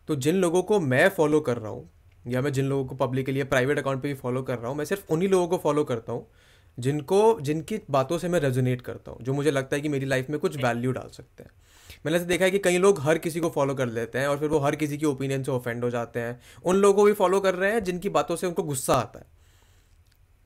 [0.07, 1.89] तो जिन लोगों को मैं फॉलो कर रहा हूँ
[2.27, 4.69] या मैं जिन लोगों को पब्लिक के लिए प्राइवेट अकाउंट पे भी फॉलो कर रहा
[4.69, 6.27] हूँ मैं सिर्फ़ उन्हीं लोगों को फॉलो करता हूँ
[6.77, 10.29] जिनको जिनकी बातों से मैं रेजोनेट करता हूँ जो मुझे लगता है कि मेरी लाइफ
[10.29, 11.51] में कुछ वैल्यू डाल सकते हैं।
[12.05, 14.37] मैंने ऐसे देखा है कि कई लोग हर किसी को फॉलो कर लेते हैं और
[14.39, 17.13] फिर वो हर किसी की ओपिनियन से ऑफेंड हो जाते हैं। उन लोगों को भी
[17.13, 19.25] फॉलो कर रहे हैं जिनकी बातों से उनको गुस्सा आता है।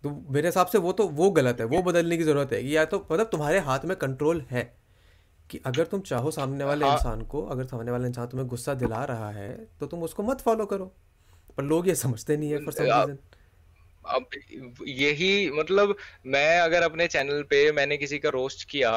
[0.03, 2.76] तो मेरे हिसाब से वो तो वो गलत है वो बदलने की ज़रूरत है कि
[2.78, 4.63] या तो मतलब तुम्हारे हाथ में कंट्रोल है
[5.49, 8.73] कि अगर तुम चाहो सामने वाले हाँ। इंसान को अगर सामने वाला इंसान तुम्हें गुस्सा
[8.73, 9.49] दिला रहा है
[9.80, 10.91] तो तुम उसको मत फॉलो करो।
[11.57, 13.17] पर लोग ये समझते नहीं है फॉर सम रीजन
[14.08, 14.30] अब
[14.88, 15.95] यही मतलब
[16.26, 18.91] मैं अगर अपने चैनल पे मैंने किसी का रोस्ट किया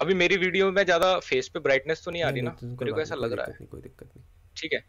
[0.00, 2.56] अभी मेरी वीडियो में ज़्यादा फेस पे ब्राइटनेस तो नहीं आ रही ना?
[2.62, 4.24] मेरे को ऐसा लग रहा है। कोई दिक्कत नहीं।
[4.56, 4.84] ठीक है।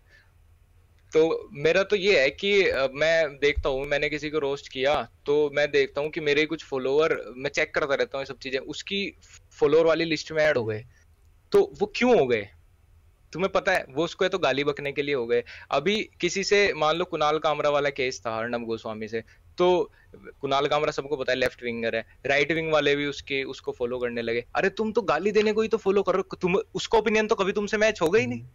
[1.11, 2.51] तो मेरा तो ये है कि
[2.93, 4.93] मैं देखता हूँ मैंने किसी को रोस्ट किया
[5.25, 8.39] तो मैं देखता हूँ कि मेरे कुछ फॉलोअर मैं चेक करता रहता हूँ ये सब
[8.39, 9.01] चीज़ें उसकी
[9.59, 10.83] फॉलोअर वाली लिस्ट में ऐड हो गए।
[11.51, 12.47] तो वो क्यों हो गए?
[13.33, 16.43] तुम्हें पता है वो उसको है तो गाली बकने के लिए हो गए। अभी किसी
[16.43, 19.23] से मान लो कुणाल कामरा वाला केस था अर्णब गोस्वामी से
[19.59, 19.91] तो
[20.41, 23.99] कुणाल कामरा सबको पता है लेफ़्ट विंगर है। राइट विंग वाले भी उसके उसको फॉलो
[23.99, 27.27] करने लगे। अरे तुम तो गाली देने को ही तो फॉलो करो तुम उसका ओपिनियन
[27.27, 28.45] तो कभी तुमसे मैच होगा ही नहीं।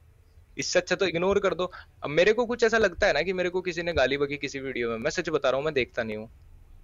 [0.57, 1.71] इससे अच्छा तो इग्नोर कर दो।
[2.03, 4.37] अब मेरे को कुछ ऐसा लगता है ना कि मेरे को किसी ने गाली बकी
[4.37, 6.29] किसी वीडियो में। मैं सच बता रहा हूँ मैं देखता नहीं हूँ।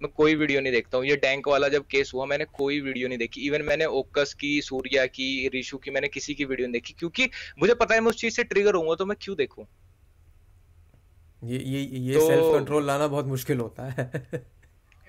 [0.01, 3.07] मैं कोई वीडियो नहीं देखता हूँ। ये टैंक वाला जब केस हुआ मैंने कोई वीडियो
[3.07, 6.73] नहीं देखी। इवन मैंने ओकस की सूर्या की रिशु की मैंने किसी की वीडियो नहीं
[6.73, 9.65] देखी। क्योंकि मुझे पता है मैं उस चीज़ से ट्रिगर हूँ तो मैं क्यों देखूँ?
[11.43, 14.11] ये ये ये तो, सेल्फ कंट्रोल लाना बहुत मुश्किल होता है।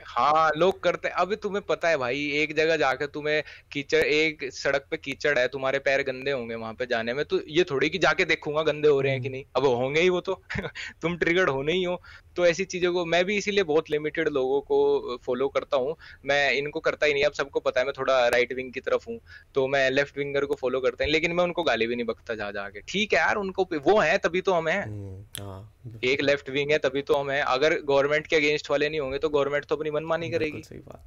[0.07, 4.53] हाँ लोग करते हैं। अभी तुम्हें पता है भाई एक जगह जाकर तुम्हें कीचड़ एक
[4.53, 7.89] सड़क पे कीचड़ है तुम्हारे पैर गंदे होंगे वहाँ पे जाने में। तो ये थोड़ी
[7.89, 10.43] कि जाके देखूँगा गंदे हो रहे हैं कि हम्म। नहीं। अब होंगे ही वो तो।
[11.03, 12.03] तुम ट्रिगर्ड होने ही हो।
[12.37, 16.53] तो ऐसी चीज़ों को मैं भी इसीलिए बहुत लिमिटेड लोगों को फॉलो करता हूँ। मैं
[16.53, 19.19] इनको करता ही नहीं अब सबको पता है मैं थोड़ा राइट विंग की तरफ़ हूँ
[19.55, 22.35] तो मैं लेफ़्ट विंगर को फॉलो करता हूँ लेकिन मैं उनको गाली भी नहीं बकता
[22.35, 26.23] जा जाके। ठीक है यार उनको वो है तभी तो हम है। हम्म, हाँ। एक
[26.23, 29.29] लेफ़्ट विंग है तभी तो हम है। अगर गवर्नमेंट के अगेंस्ट वाले नहीं होंगे तो
[29.29, 31.05] गवर्नमेंट तो अपनी मनमानी करेगी। सही बात।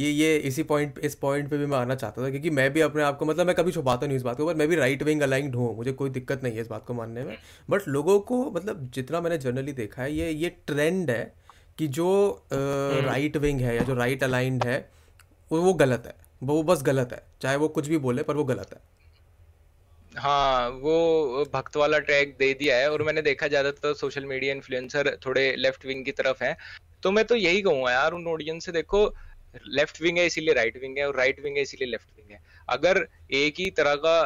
[0.00, 2.80] ये ये इसी पॉइंट इस पॉइंट पे भी मैं आना चाहता था क्योंकि मैं भी
[2.80, 5.02] अपने आप को मतलब मैं कभी छुपाता नहीं इस बात को पर मैं भी राइट
[5.02, 7.36] विंग अलाइंड हूँ मुझे कोई दिक्कत नहीं है इस बात को मानने में।
[7.70, 11.22] बट लोगों को मतलब जितना मैंने जनरली देखा है ये ये ट्रेंड है
[11.78, 12.10] कि जो
[12.52, 14.78] राइट हम्म। विंग है या जो राइट अलाइंड है
[15.50, 18.44] वो वो गलत है। वो बस गलत है चाहे वो कुछ भी बोले पर वो
[18.44, 18.80] गलत है।
[20.12, 24.54] हाँ वो भक्त वाला ट्रैक दे दिया है और मैंने देखा ज़्यादातर तो सोशल मीडिया
[24.54, 26.56] इन्फ्लुएंसर थोड़े लेफ़्ट विंग की तरफ़ है।
[27.02, 29.04] तो मैं तो यही कहूँगा यार उन ऑडियंस से देखो
[29.68, 32.40] लेफ़्ट विंग है इसीलिए राइट विंग है और राइट विंग है इसीलिए लेफ़्ट विंग है।
[32.68, 34.16] अगर एक ही तरह का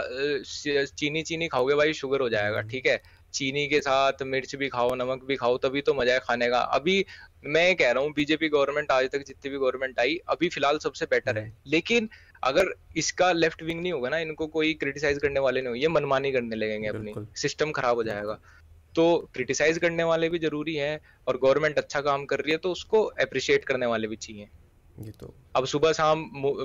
[0.96, 3.02] चीनी चीनी खाओगे भाई शुगर हो जाएगा हम्म। ठीक है?
[3.34, 6.58] चीनी के साथ मिर्च भी खाओ नमक भी खाओ तभी तो मज़ा है खाने का।
[6.76, 7.04] अभी
[7.46, 11.06] मैं कह रहा हूँ बीजेपी गवर्नमेंट आज तक जितनी भी गवर्नमेंट आई अभी फ़िलहाल सबसे
[11.06, 12.08] बेटर है। हम्म। लेकिन
[12.42, 15.88] अगर इसका लेफ़्ट विंग नहीं होगा ना इनको कोई क्रिटिसाइज करने वाले नहीं हो ये
[15.90, 18.38] मनमानी करने लगेंगे अपनी। सिस्टम खराब हो जाएगा।
[18.94, 19.04] तो
[19.34, 23.02] क्रिटिसाइज करने वाले भी ज़रूरी है और गवर्नमेंट अच्छा काम कर रही है तो उसको
[23.22, 24.48] अप्रिशिएट करने वाले भी चाहिए।
[25.01, 26.18] ये तो। अब सुबह शाम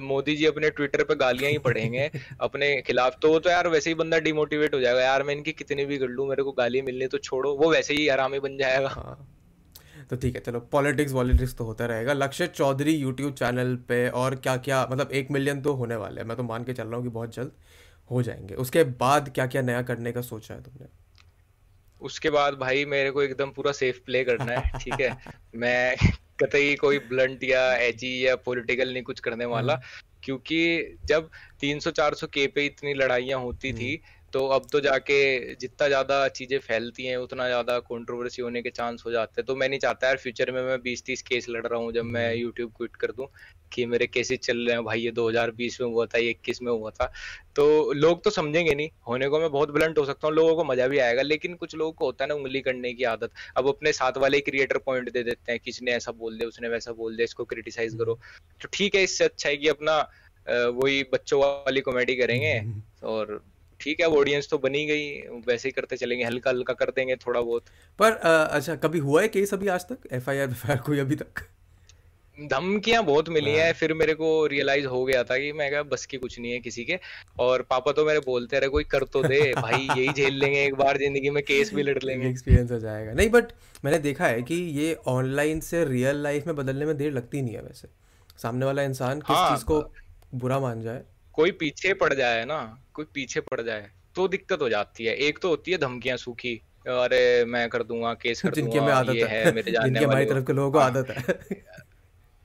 [0.04, 2.12] मोदी जी अपने ट्विटर पे गालियाँ ही पढ़ेंगे
[2.42, 5.52] अपने खिलाफ तो वो तो यार वैसे ही बंदा डिमोटिवेट हो जाएगा यार मैं इनकी
[5.52, 8.58] कितनी भी कर लू मेरे को गाली मिलनी तो छोड़ो वो वैसे ही आरामी बन
[8.58, 9.36] जाएगा। हाँ।
[10.10, 14.36] तो ठीक है चलो पॉलिटिक्स वॉलिटिक्स तो होता रहेगा। लक्ष्य चौधरी यूट्यूब चैनल पे और
[14.36, 16.96] क्या क्या मतलब एक मिलियन तो होने वाले हैं। मैं तो मान के चल रहा
[16.96, 17.52] हूँ कि बहुत जल्द
[18.12, 20.88] हो जाएँगे। उसके बाद क्या क्या नया करने का सोचा है तुमने?
[22.02, 25.18] उसके बाद भाई मेरे को एकदम पूरा सेफ़ प्ले करना है ठीक है।
[25.56, 25.96] मैं
[26.44, 31.30] कतई कोई ब्लंट या एजी या पॉलिटिकल नहीं कुछ करने वाला हम्म। क्योंकि जब
[31.60, 35.20] 300-400 के पे इतनी लड़ाइयाँ होती थी हम्म। तो अब तो जाके
[35.56, 39.56] जितना ज़्यादा चीज़ें फैलती हैं उतना ज़्यादा कंट्रोवर्सी होने के चांस हो जाते हैं। तो
[39.56, 42.72] मैं नहीं चाहता यार फ्यूचर में मैं 20-30 केस लड़ रहा हूँ जब मैं यूट्यूब
[42.78, 43.28] क्विट कर दूँ
[43.72, 46.72] कि मेरे केसेस चल रहे हैं भाई ये 2020 में हुआ था ये इक्कीस में
[46.72, 47.12] हुआ था।
[47.56, 50.64] तो लोग तो समझेंगे नहीं। होने को मैं बहुत ब्लंट हो सकता हूँ लोगों को
[50.64, 53.68] मज़ा भी आएगा लेकिन कुछ लोगों को होता है ना उंगली करने की आदत। अब
[53.68, 57.16] अपने साथ वाले क्रिएटर पॉइंट दे देते हैं किसने ऐसा बोल दिया उसने वैसा बोल
[57.16, 58.20] दिया इसको क्रिटिसाइज करो।
[58.62, 60.00] तो ठीक है इससे अच्छा है कि अपना
[60.48, 62.60] वही बच्चों वाली कॉमेडी करेंगे
[63.08, 63.42] और
[63.80, 65.10] ठीक है ऑडियंस तो बनी गई
[65.48, 67.64] वैसे ही करते चलेंगे हल्का हल्का कर देंगे थोड़ा बहुत।
[68.00, 70.08] पर आ, अच्छा कभी हुआ है केस अभी आज तक?
[70.12, 71.42] एफ़ आई आर कोई अभी तक?
[72.38, 75.84] धमकियाँ बहुत मिली हैं हाँ। फिर मेरे को रियलाइज़ हो गया था कि मैं क्या
[75.84, 77.00] बस की कुछ नहीं है किसी के।
[77.40, 80.76] और पापा तो मेरे बोलते रहे कोई कर तो दे भाई यही झेल लेंगे एक
[80.76, 83.52] बार ज़िंदगी में केस भी लड़ लेंगे। एक्सपीरियंस हो जाएगा। नहीं बट
[83.86, 87.56] मैंने देखा है कि ये ऑनलाइन से रियल लाइफ में बदलने में देर लगती नहीं
[87.56, 87.88] है वैसे।
[88.42, 89.82] सामने वाला इंसान किस हाँ, चीज़ को
[90.36, 91.04] बुरा मान जाए।
[91.40, 92.60] कोई पीछे पड़ जाए ना
[92.94, 96.56] कोई पीछे पड़ जाए तो दिक्कत हो जाती है। एक तो होती है धमकियाँ सूखी
[96.90, 100.46] अरे मैं कर दूँगा केस कर जिनके में आदत है, है मेरे जानने वाले तरफ़
[100.46, 101.64] के लोगों को हाँ। आदत है।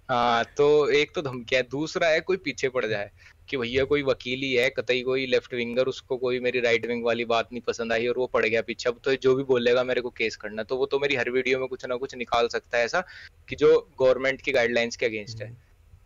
[0.08, 3.10] हाँ तो एक तो धमकिया है दूसरा है कोई पीछे पड़ जाए
[3.48, 7.04] कि भैया कोई वकील ही है कतई कोई लेफ़्ट विंगर उसको कोई मेरी राइट विंग
[7.04, 9.84] वाली बात नहीं पसंद आई और वो पड़ गया पीछे। अब तो जो भी बोलेगा
[9.84, 12.48] मेरे को केस करना तो वो तो मेरी हर वीडियो में कुछ ना कुछ निकाल
[12.48, 13.04] सकता है ऐसा
[13.48, 15.52] कि जो गवर्नमेंट की गाइडलाइंस के अगेंस्ट है।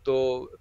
[0.09, 0.15] तो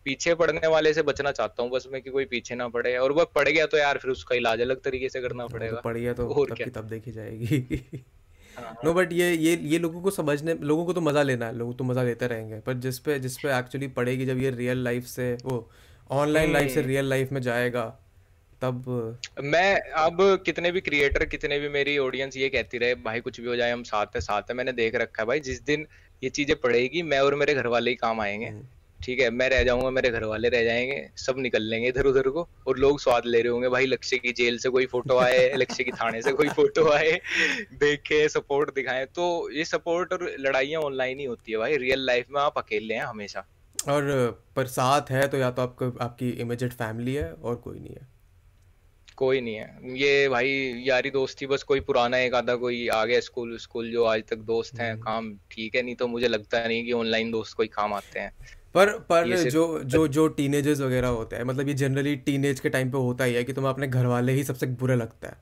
[0.04, 3.12] पीछे पड़ने वाले से बचना चाहता हूँ बस मैं कि कोई पीछे ना पड़े। और
[3.12, 5.96] वह पड़ गया तो यार फिर उसका इलाज अलग तरीके से करना पड़ेगा। तो पड़
[5.96, 8.00] गया तो और क्या। तब देखी जाएगी।
[8.84, 11.76] नो बट ये ये ये लोगों को समझने लोगों को तो मज़ा लेना है लोग
[11.78, 15.04] तो मज़ा लेते रहेंगे। पर जिस पे जिस पे एक्चुअली पड़ेगी जब ये रियल लाइफ
[15.06, 15.58] से वो
[16.10, 17.84] ऑनलाइन लाइफ से रियल लाइफ में जाएगा
[18.62, 18.88] तब
[19.44, 19.68] मैं
[19.98, 23.56] अब कितने भी क्रिएटर कितने भी मेरी ऑडियंस ये कहती रहे भाई कुछ भी हो
[23.56, 25.86] जाए हम साथ है साथ है मैंने देख रखा है भाई जिस दिन
[26.22, 28.66] ये चीज़ें पड़ेगी मैं और मेरे घर वाले ही काम आएँगे। हम्म।
[29.04, 32.28] ठीक है मैं रह जाऊँगा मेरे घर वाले रह जाएँगे सब निकल लेंगे इधर उधर
[32.28, 35.52] को और लोग स्वाद ले रहे होंगे भाई लक्ष्य की जेल से कोई फ़ोटो आए
[35.56, 37.12] लक्ष्य की थाने से कोई फ़ोटो आए
[37.74, 42.26] देखे सपोर्ट दिखाए तो ये सपोर्ट और लड़ाइयाँ ऑनलाइन ही होती है भाई रियल लाइफ
[42.30, 43.46] में आप अकेले हैं हमेशा।
[43.88, 44.10] और
[44.56, 48.06] पर साथ है तो या तो आपको आपकी इमीडिएट फैमिली है और कोई नहीं है।
[49.16, 50.48] कोई नहीं है। ये भाई
[50.86, 54.36] यारी दोस्ती बस कोई पुराना एक आधा कोई आ गया स्कूल स्कूल जो आज तक
[54.36, 57.66] दोस्त हैं हम्म। काम ठीक है नहीं तो मुझे लगता नहीं कि ऑनलाइन दोस्त कोई
[57.68, 58.32] काम आते हैं।
[58.74, 62.90] पर पर जो जो जो टीनेजर्स वगैरह होते हैं मतलब ये जनरली टीनेज के टाइम
[62.90, 65.36] पे होता ही है कि तुम्हें अपने घर वाले ही सबसे बुरा लगता है।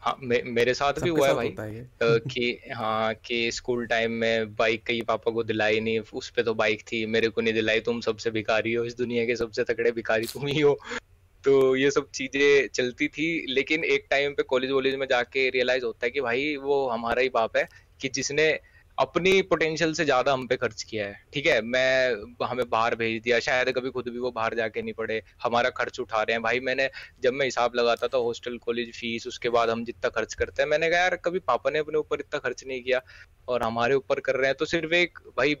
[0.00, 1.54] हाँ मे, मेरे साथ भी हुआ है भाई।
[2.02, 6.54] कि हाँ कि स्कूल टाइम में बाइक कहीं पापा को दिलाई नहीं उस पे तो
[6.54, 9.90] बाइक थी मेरे को नहीं दिलाई तुम सबसे भिखारी हो इस दुनिया के सबसे तकड़े
[9.90, 10.78] भिखारी तुम ही हो।
[11.44, 15.84] तो ये सब चीज़ें चलती थी लेकिन एक टाइम पे कॉलेज वॉलेज में जाके रियलाइज़
[15.84, 17.68] होता है कि भाई वो हमारा ही बाप है
[18.00, 18.60] कि जिसने
[18.98, 21.60] अपनी पोटेंशियल से ज़्यादा हम पे खर्च किया है। ठीक है?
[21.62, 25.70] मैं हमें बाहर भेज दिया। शायद कभी खुद भी वो बाहर जाके नहीं पड़े। हमारा
[25.70, 26.88] खर्च उठा रहे हैं। भाई, मैंने
[27.22, 30.68] जब मैं हिसाब लगाता था हॉस्टल कॉलेज फ़ीस उसके बाद हम जितना खर्च करते हैं,
[30.70, 33.00] मैंने कहा, यार, कभी पापा ने अपने ऊपर इतना खर्च नहीं किया
[33.48, 35.56] और हमारे ऊपर कर रहे हैं। तो सिर्फ़ एक, भाई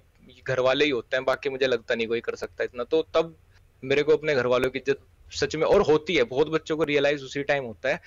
[0.48, 3.36] घर वाले ही होते हैं। बाकी मुझे लगता नहीं कोई कर सकता इतना। तो तब
[3.82, 5.00] मेरे को अपने घर वालों की इज़्ज़त
[5.32, 8.00] सच में और होती है। बहुत बच्चों को रियलाइज़ उसी टाइम होता है।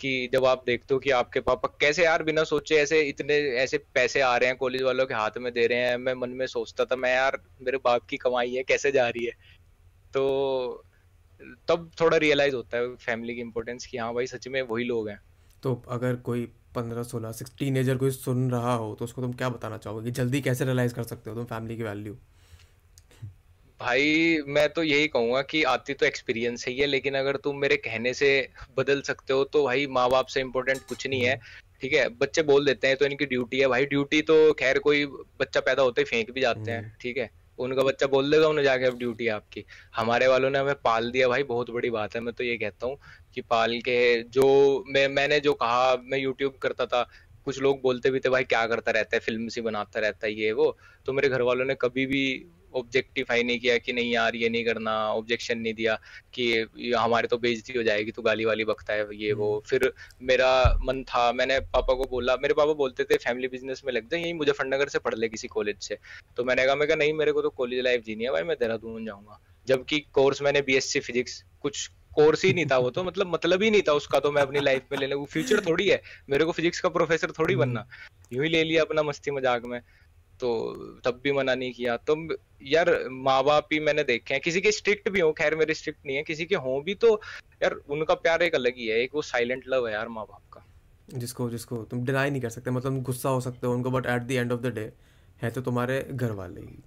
[0.00, 3.78] कि जब आप देखते हो कि आपके पापा कैसे यार बिना सोचे ऐसे इतने, ऐसे
[3.78, 6.46] पैसे आ रहे हैं कॉलेज वालों के हाथ में दे रहे हैं, मैं मन में
[6.46, 9.32] सोचता था, मैं यार, मेरे बाप की कमाई है, कैसे जा रही है?
[10.14, 10.84] तो
[11.68, 15.08] तब थोड़ा रियलाइज़ होता है फैमिली की इम्पोर्टेंस कि हाँ भाई, सच में वही लोग
[15.08, 15.20] हैं।
[15.62, 16.44] तो अगर कोई
[16.74, 20.40] पंद्रह, सोलह सिक्स टीनेजर कोई सुन रहा हो तो उसको तुम क्या बताना चाहोगे जल्दी
[20.40, 22.16] कैसे रियलाइज़ कर सकते हो तुम फैमिली की वैल्यू
[23.80, 27.76] भाई मैं तो यही कहूँगा कि आती तो एक्सपीरियंस ही है लेकिन अगर तुम मेरे
[27.76, 28.30] कहने से
[28.76, 31.40] बदल सकते हो तो भाई माँ बाप से इम्पोर्टेंट कुछ नहीं है
[31.80, 32.08] ठीक है?
[32.10, 35.04] बच्चे बोल देते हैं तो इनकी ड्यूटी है। भाई ड्यूटी तो खैर कोई
[35.40, 37.30] बच्चा पैदा होते ही फेंक भी जाते हैं हम्म। ठीक है?
[37.58, 39.64] उनका बच्चा बोल देगा उन्हें जाके अब ड्यूटी है आपकी।
[39.94, 42.86] हमारे वालों ने हमें पाल दिया भाई बहुत बड़ी बात है। मैं तो ये कहता
[42.86, 42.98] हूँ
[43.34, 47.02] कि पाल के जो मैं मैंने जो कहा मैं यूट्यूब करता था
[47.44, 50.32] कुछ लोग बोलते भी थे भाई क्या करता रहता है फ़िल्म सी बनाता रहता है
[50.32, 50.76] ये वो।
[51.06, 52.24] तो मेरे घर वालों ने कभी भी
[52.74, 55.94] ऑब्जेक्टिफाई नहीं किया कि नहीं यार ये नहीं करना ऑब्जेक्शन नहीं दिया
[56.34, 59.92] कि हमारे तो बेइज्जती हो जाएगी तो गाली वाली बकता है ये वो। हम्म। फिर
[60.22, 64.08] मेरा मन था मैंने पापा को बोला मेरे पापा बोलते थे फैमिली बिज़नेस में लग
[64.10, 65.98] जाए यही मुजफ्फरनगर से पढ़ ले किसी कॉलेज से।
[66.36, 68.56] तो मैंने कहा मैं कहा नहीं मेरे को तो कॉलेज लाइफ जीनी है भाई मैं
[68.60, 73.26] देहरादून जाऊँगा। जबकि कोर्स मैंने बीएससी फिजिक्स कुछ कोर्स ही नहीं था वो तो मतलब
[73.26, 76.00] मतलब ही नहीं था उसका तो मैं अपनी लाइफ में लेने वो फ्यूचर थोड़ी है
[76.30, 77.86] मेरे को फिजिक्स का प्रोफेसर थोड़ी हम्म। बनना।
[78.32, 79.80] यूँ ही ले लिया अपना मस्ती मज़ाक में।
[80.40, 80.50] तो
[81.04, 82.16] तब भी मना नहीं किया। तो
[82.62, 86.06] यार माँ बाप ही मैंने देखे हैं। किसी के स्ट्रिक्ट भी हो खैर मेरे स्ट्रिक्ट
[86.06, 87.20] नहीं है। किसी के हों भी तो
[87.62, 90.42] यार उनका प्यार एक अलग ही है। एक वो साइलेंट लव है यार माँ बाप
[90.52, 90.64] का।
[91.08, 94.22] जिसको जिसको तुम डिनाई नहीं कर सकते। मतलब गुस्सा हो सकते हो उनको but at
[94.22, 94.92] the end of the day
[95.42, 96.78] है तो तुम्हारे घर वाले ही।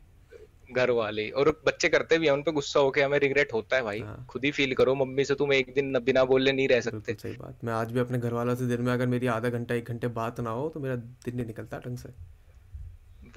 [0.72, 3.82] घर वाले। और बच्चे करते भी हैं उन पे गुस्सा होके हमें रिग्रेट होता है
[3.82, 6.82] भाई। हाँ। खुद ही फील करो मम्मी से तुम एक दिन बिना बोले नहीं रह
[6.82, 9.50] सकते। सही बात। मैं आज भी अपने घर वालों से दिन में अगर मेरी आधा
[9.50, 12.10] घंटा एक घंटे बात ना हो तो मेरा दिन नहीं निकलता ढंग से।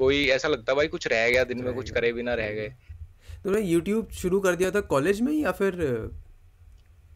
[0.01, 2.51] वही ऐसा लगता है भाई कुछ रह गया दिन में कुछ करे भी ना रह
[2.53, 2.69] गए
[3.45, 5.81] तुमने यूट्यूब शुरू कर दिया था कॉलेज में या फिर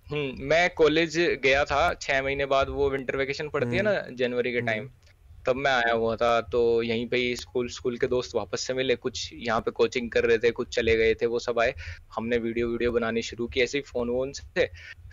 [0.08, 4.14] हम्म मैं कॉलेज गया था छह महीने बाद वो विंटर वेकेशन पड़ती है ना हम्म।
[4.16, 4.97] जनवरी के टाइम हम्म।
[5.48, 8.74] तब मैं आया हुआ था तो यहीं पे ही स्कूल स्कूल के दोस्त वापस से
[8.74, 11.74] मिले कुछ यहाँ पे कोचिंग कर रहे थे कुछ चले गए थे वो सब आए।
[12.14, 14.70] हमने वीडियो वीडियो बनानी शुरू की ऐसे ही फ़ोन वोन से।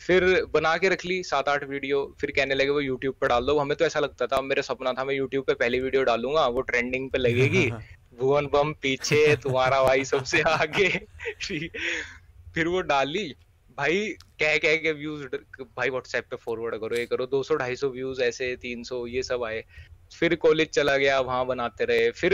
[0.08, 3.46] फिर बना के रख ली सात आठ वीडियो फिर कहने लगे वो यूट्यूब पे डाल
[3.46, 6.48] दो। हमें तो ऐसा लगता था मेरा सपना था मैं यूट्यूब पे पहली वीडियो डालूँगा
[6.48, 7.72] वो ट्रेंडिंग पे लगेगी।
[8.20, 10.90] भुवन बम पीछे तुम्हारा भाई सबसे आगे।
[12.54, 13.36] फिर वो डाली
[13.78, 14.08] भाई
[14.40, 15.24] कह कह के व्यूज़
[15.62, 19.64] भाई व्हाट्सएप पे फॉरवर्ड करो ये करो 200 250 व्यूज़ ऐसे 300 ये सब आए।
[20.12, 22.34] फिर कॉलेज चला गया वहाँ बनाते रहे। फिर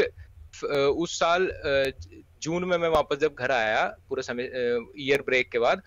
[0.63, 1.51] उस साल
[2.41, 4.49] जून में मैं वापस जब घर आया पूरे समय
[4.99, 5.81] ईयर ब्रेक के बाद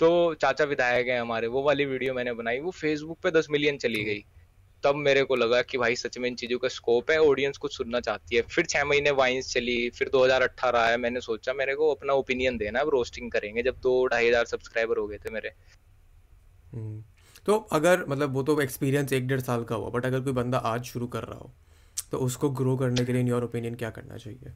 [0.00, 3.76] तो चाचा विधायक है हमारे वो वाली वीडियो मैंने बनाई वो फेसबुक पे दस मिलियन
[3.78, 4.24] चली गई।
[4.84, 7.76] तब मेरे को लगा कि भाई सच में इन चीज़ों का स्कोप है ऑडियंस कुछ
[7.76, 11.90] सुनना चाहती है। फिर छह महीने वाइन्स चली फिर 2018 आया मैंने सोचा मेरे को
[11.94, 15.52] अपना ओपिनियन देना अब रोस्टिंग करेंगे जब दो ढाई हज़ार सब्सक्राइबर हो गए थे मेरे।
[16.72, 17.02] हम्म।
[17.46, 20.58] तो अगर मतलब वो तो एक्सपीरियंस एक डेढ़ साल का हुआ बट अगर कोई बंदा
[20.58, 21.52] आज शुरू कर रहा हो
[22.10, 24.52] तो उसको ग्रो करने के लिए इन योर ओपिनियन क्या करना चाहिए?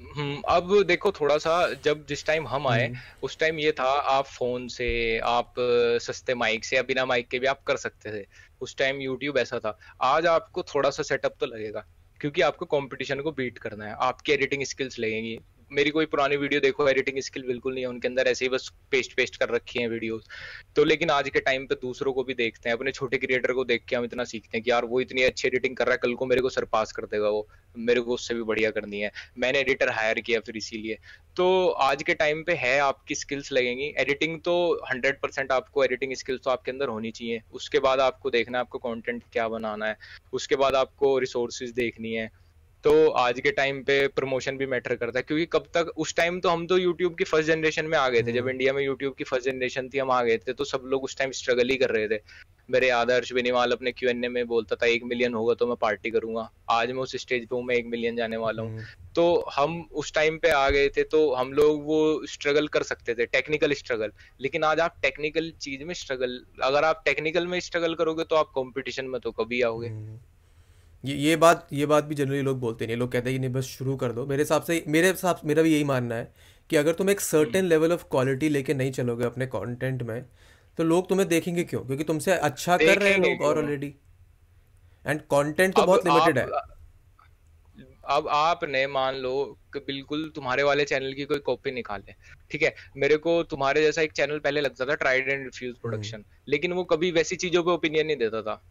[0.00, 1.52] हम्म, अब देखो थोड़ा सा
[1.84, 5.54] जब जिस टाइम हम आए हम्म। उस टाइम ये था आप फ़ोन से आप
[6.02, 8.24] सस्ते माइक से या बिना माइक के भी आप कर सकते थे।
[8.60, 11.84] उस टाइम यूट्यूब ऐसा था। आज आपको थोड़ा सा सेटअप तो लगेगा
[12.20, 15.38] क्योंकि आपको कंपटीशन को बीट करना है। आपकी एडिटिंग स्किल्स लगेंगी।
[15.70, 18.70] मेरी कोई पुरानी वीडियो देखो एडिटिंग स्किल बिल्कुल नहीं है उनके अंदर, ऐसे ही बस
[18.90, 20.24] पेस्ट पेस्ट कर रखी है वीडियोस
[20.76, 23.64] तो लेकिन आज के टाइम पे दूसरों को भी देखते हैं, अपने छोटे क्रिएटर को
[23.64, 25.98] देख के हम इतना सीखते हैं कि यार, वो इतनी अच्छी एडिटिंग कर रहा है,
[26.02, 27.46] कल को मेरे को सरपास कर देगा वो।
[27.78, 30.98] मेरे को उससे भी बढ़िया करनी है। मैंने एडिटर हायर किया फिर इसीलिए।
[31.36, 34.54] तो आज के टाइम पे है, आपकी स्किल्स लगेंगी। एडिटिंग तो
[34.90, 38.64] हंड्रेड परसेंट आपको एडिटिंग स्किल्स तो आपके अंदर होनी चाहिए। उसके बाद आपको देखना है
[38.64, 39.96] आपको कंटेंट क्या बनाना है।
[40.32, 42.30] उसके बाद आपको रिसोर्सेज देखनी है।
[42.84, 46.38] तो आज के टाइम पे प्रमोशन भी मैटर करता है क्योंकि कब तक उस टाइम
[46.40, 48.86] तो हम तो यूट्यूब की फ़र्स्ट जनरेशन में आ गए थे जब इंडिया हम्म। में
[48.86, 51.68] यूट्यूब की फ़र्स्ट जनरेशन थी हम आ गए थे तो सब लोग उस टाइम स्ट्रगल
[51.68, 52.20] ही कर रहे थे
[52.68, 55.76] मेरे आदर्श बेनीवाल अपने क्यू एन ए में बोलता था एक मिलियन होगा तो मैं
[55.76, 59.12] पार्टी करूँगा आज मैं उस स्टेज पे हूँ मैं एक मिलियन जाने वाला हूँ हम्म।
[59.14, 63.14] तो हम उस टाइम पे आ गए थे तो हम लोग वो स्ट्रगल कर सकते
[63.14, 67.94] थे टेक्निकल स्ट्रगल लेकिन आज आप टेक्निकल चीज़ में स्ट्रगल अगर आप टेक्निकल में स्ट्रगल
[67.94, 70.18] करोगे तो आप कॉम्पिटिशन में तो कभी आओगे हम्म।
[71.04, 73.52] ये ये बात ये बात भी जनरली लोग बोलते नहीं लोग कहते हैं कि नहीं
[73.52, 76.32] बस शुरू कर दो। मेरे हिसाब से मेरे हिसाब मेरा भी यही मानना है
[76.70, 80.22] कि अगर तुम एक सर्टेन लेवल ऑफ़ क्वालिटी लेके नहीं चलोगे अपने कंटेंट में
[80.78, 81.80] तो लोग तुम्हें देखेंगे क्यों?
[81.80, 83.94] क्योंकि तुमसे अच्छा कर रहे हैं लोग और ऑलरेडी
[85.04, 86.44] एंड कंटेंट तो बहुत लिमिटेड है।
[88.10, 89.32] अब आपने मान लो
[89.72, 92.14] कि बिल्कुल तुम्हारे वाले चैनल की कोई कॉपी निकाले
[92.50, 92.74] ठीक है?
[92.96, 96.84] मेरे को तुम्हारे जैसा एक चैनल पहले लगता था ट्राइड एंड रिफ्यूज प्रोडक्शन लेकिन वो
[96.84, 98.62] कभी वैसी चीज़ों पे ओपिनियन नहीं देता था।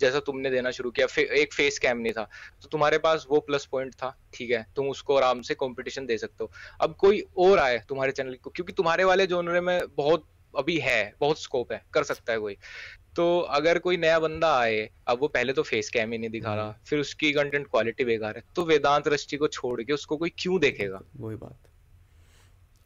[0.00, 2.28] जैसा तुमने देना शुरू किया फे, एक फेस कैम नहीं था।
[2.62, 4.66] तो तुम्हारे पास वो प्लस पॉइंट था ठीक है?
[4.76, 8.50] तुम उसको आराम से कंपटीशन दे सकते हो। अब कोई और आए तुम्हारे चैनल को
[8.50, 12.56] क्योंकि तुम्हारे वाले जोनरे में बहुत अभी है बहुत स्कोप है कर सकता है कोई।
[13.16, 16.54] तो अगर कोई नया बंदा आए अब वो पहले तो फेस कैम ही नहीं दिखा
[16.54, 20.16] रहा हम्म। फिर उसकी कंटेंट क्वालिटी बेकार है तो वेदांत रष्टि को छोड़ के उसको
[20.16, 21.00] कोई क्यों देखेगा?
[21.16, 21.58] वही बात।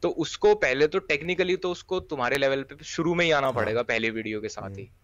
[0.02, 3.54] तो उसको पहले तो टेक्निकली तो उसको तुम्हारे लेवल पे शुरू में ही आना हाँ।
[3.54, 4.97] पड़ेगा पहले वीडियो के साथ ही। हम्म।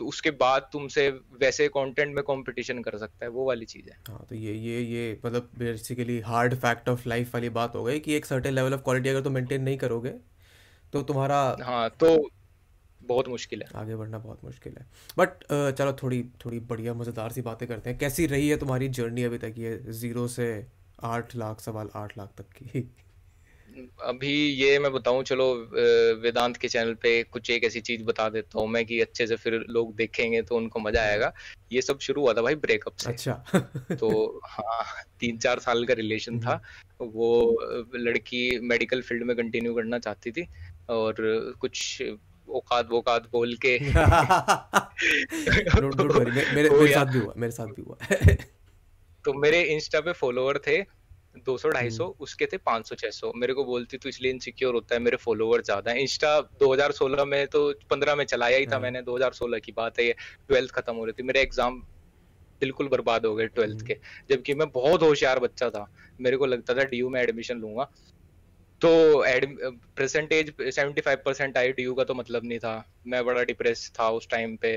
[0.00, 1.08] तो उसके बाद तुमसे
[1.40, 4.80] वैसे कंटेंट में कंपटीशन कर सकता है वो वाली चीज़ है। हाँ तो ये ये
[4.82, 8.74] ये मतलब basically hard fact of life वाली बात हो गई कि एक सर्टेन लेवल
[8.74, 10.10] ऑफ़ क्वालिटी अगर तुम मेंटेन नहीं करोगे
[10.92, 12.16] तो तुम्हारा हाँ तो
[13.00, 14.86] बहुत मुश्किल है। आगे बढ़ना बहुत मुश्किल है।
[15.18, 15.44] बट
[15.78, 19.38] चलो थोड़ी थोड़ी बढ़िया मज़ेदार सी बातें करते हैं। कैसी रही है तुम्हारी जर्नी अभी
[19.38, 20.48] तक ये ज़ीरो से
[21.04, 22.88] आठ लाख सवाल आठ लाख तक की?
[24.02, 25.54] अभी ये मैं बताऊँ चलो
[26.22, 29.36] वेदांत के चैनल पे कुछ एक ऐसी चीज़ बता देता हूँ मैं कि अच्छे से
[29.36, 31.32] फिर लोग देखेंगे तो उनको मज़ा आएगा।
[31.72, 33.32] ये सब शुरू हुआ था भाई ब्रेकअप से। अच्छा।
[33.90, 34.84] तो हाँ
[35.20, 37.58] तीन चार साल का रिलेशन था। हम्म। वो
[37.96, 40.46] लड़की मेडिकल फ़ील्ड में कंटिन्यू करना चाहती थी
[40.90, 41.14] और
[41.60, 42.02] कुछ
[42.48, 43.78] औकात वोकात बोल के
[46.54, 47.96] मेरे, मेरे साथ भी हुआ मेरे साथ भी हुआ।
[49.24, 50.99] तो मेरे इंस्टा पे फॉलोअर थे।
[51.36, 54.08] दो सौ ढाई सौ हम्म। उसके थे पाँच सौ छह सौ। मेरे को बोलती तो
[54.08, 58.58] इसलिए इनसिक्योर होता है मेरे फॉलोवर ज़्यादा है। इंस्टा 2016 में तो 15 में चलाया
[58.58, 60.14] ही था हाँ। मैंने 2016 की बात है ये
[60.48, 61.80] ट्वेल्थ खत्म हो रही थी। मेरे एग्ज़ाम
[62.60, 65.86] बिल्कुल बर्बाद हो गए ट्वेल्थ के हम्म। जबकि मैं बहुत होशियार बच्चा था।
[66.20, 67.90] मेरे को लगता था DU में एडमिशन लूँगा।
[68.80, 68.90] तो
[69.96, 72.72] percentage seventy five percent I D का तो मतलब नहीं था।
[73.06, 74.70] मैं बड़ा डिप्रेस था उस टाइम पे।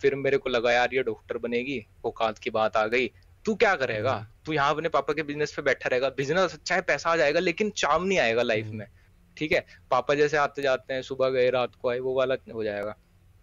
[0.00, 3.10] फिर मेरे को लगा यार ये डॉक्टर बनेगी औकात की बात आ गई।
[3.44, 4.14] तू क्या करेगा।
[4.46, 7.40] तू यहाँ अपने पापा के बिज़नेस पे बैठा रहेगा। बिज़नेस अच्छा है पैसा आ जाएगा
[7.40, 8.86] लेकिन चाम नहीं आएगा लाइफ। में।
[9.36, 9.64] ठीक है?
[9.90, 12.94] पापा जैसे आते जाते हैं सुबह गए रात को आए वो वाला हो जाएगा।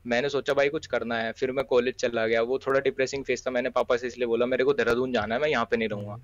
[0.06, 3.46] मैंने सोचा भाई कुछ करना है। फिर मैं कॉलेज चला गया। वो थोड़ा डिप्रेसिंग फेस
[3.48, 5.90] था। मैंने पापा से इसलिए बोला मेरे को देहरादून जाना है मैं यहाँ पे नहीं
[5.90, 6.18] रहूँगा।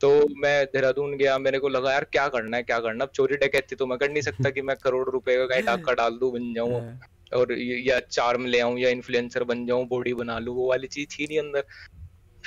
[0.00, 3.36] तो मैं देहरादून गया। मेरे को लगा यार क्या करना है क्या करना अब चोरी
[3.36, 6.52] डकैती तो मैं कर नहीं सकता कि मैं करोड़ रुपए का डाका डाल दू बन
[6.54, 7.00] जाऊँ। हाँ।
[7.34, 11.08] और या चार्म ले आऊँ या इन्फ्लुएंसर बन जाऊँ बॉडी बना लू वो वाली चीज़
[11.08, 11.64] थी नहीं अंदर।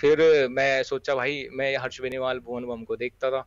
[0.05, 3.43] फिर मैं सोचा, भाई, मैं हर्ष बेनीवाल, भुवन बम को देखता था।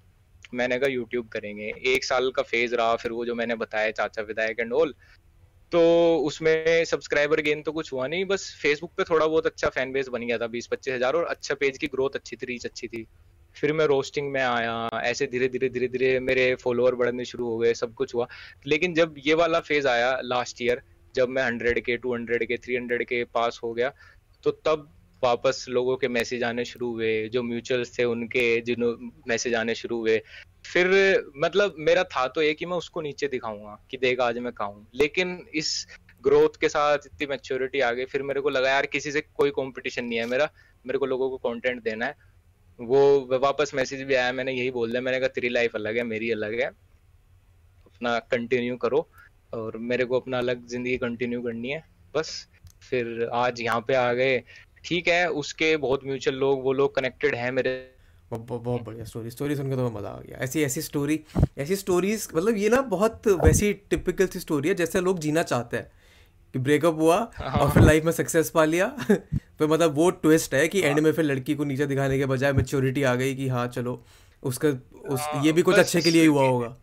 [0.54, 4.22] मैंने कहा यूट्यूब करेंगे। एक साल का फ़ेज़ रहा, फिर वो जो मैंने बताया, चाचा
[4.22, 4.94] विधायक एंड ऑल
[5.72, 5.80] तो
[6.26, 10.08] उसमें सब्सक्राइबर गेन तो कुछ हुआ नहीं। बस फेसबुक पे थोड़ा बहुत अच्छा फ़ैन बेस
[10.08, 12.88] बन गया था बीस पच्चीस हज़ार, और अच्छा पेज की ग्रोथ अच्छी थी रीच अच्छी
[12.88, 13.06] थी।
[13.56, 17.58] फिर मैं रोस्टिंग में आया, ऐसे धीरे धीरे धीरे धीरे मेरे फॉलोअर बढ़ने शुरू हो
[17.58, 18.28] गए, सब कुछ हुआ।
[18.66, 20.82] लेकिन जब ये वाला फ़ेज़ आया लास्ट ईयर
[21.14, 23.92] जब मैं हंड्रेड के टू हंड्रेड के थ्री हंड्रेड के पास हो गया
[24.44, 24.92] तो तब
[25.22, 28.94] वापस लोगों के मैसेज आने शुरू हुए, जो म्यूचुअल्स थे उनके, जिन्हों,
[29.28, 30.20] मैसेज आने शुरू हुए।
[30.66, 30.88] फिर
[31.36, 34.86] मतलब मेरा था तो ये ही मैं उसको नीचे दिखाऊँगा कि देख आज मैं कहूँ
[34.94, 35.86] लेकिन इस
[36.22, 39.50] ग्रोथ के साथ इतनी मेच्योरिटी आ गई, फिर मेरे को लगा, यार, किसी से कोई
[39.50, 40.50] कंपटीशन नहीं है मेरा।
[40.86, 42.16] मेरे को लोगों को कंटेंट देना है।
[42.78, 46.02] वो वापस मैसेज भी आया, मैंने यही बोल दिया, मैंने कहा, तेरी लाइफ अलग है,
[46.04, 49.08] मेरी अलग है। अपना कंटिन्यू करो
[49.54, 51.82] और मेरे को अपना अलग ज़िंदगी कंटिन्यू करनी है।
[52.14, 52.48] बस,
[52.82, 54.42] फिर आज यहाँ पे आ गए।
[54.88, 57.90] ठीक है उसके बहुत म्यूचुअल लोग वो लोग कनेक्टेड हैं मेरे
[58.32, 61.20] बहुत बढ़िया स्टोरी स्टोरी सुनकर तो मज़ा आ गया ऐसी ऐसी स्टोरी
[61.58, 65.76] ऐसी स्टोरीज मतलब ये ना बहुत वैसी टिपिकल सी स्टोरी है जैसे लोग जीना चाहते
[65.76, 65.90] हैं
[66.54, 70.54] कि ब्रेकअप हुआ हाँ। और फिर लाइफ में सक्सेस पा लिया फिर मतलब वो ट्विस्ट
[70.54, 73.48] है कि एंड। में फिर लड़की को नीचे दिखाने के बजाय मेच्योरिटी आ गई कि
[73.48, 74.04] हाँ चलो
[74.42, 74.68] उसका
[75.08, 76.76] उस ये भी कुछ अच्छे के लिए ही हुआ होगा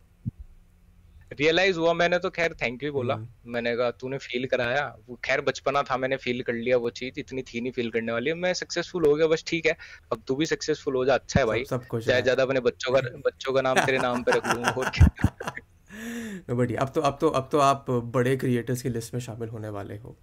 [1.39, 5.19] रियलाइज़ हुआ मैंने तो खैर थैंक यू बोला। हम्म। मैंने कहा तूने फील कराया। वो
[5.25, 8.33] खैर बचपना था मैंने फील कर लिया वो चीज़ इतनी थी नहीं फील करने वाली।
[8.33, 9.75] मैं सक्सेसफुल हो गया बस ठीक है।
[10.11, 13.53] अब तू भी सक्सेसफुल हो जा अच्छा है भाई। चाहे ज़्यादा अपने बच्चों का बच्चों
[13.53, 14.91] का नाम तेरे नाम पे रख लूँगा और
[16.55, 19.69] बढ़िया। अब तो अब तो अब तो आप बड़े क्रिएटर्स की लिस्ट में शामिल होने
[19.69, 20.15] वाले हो।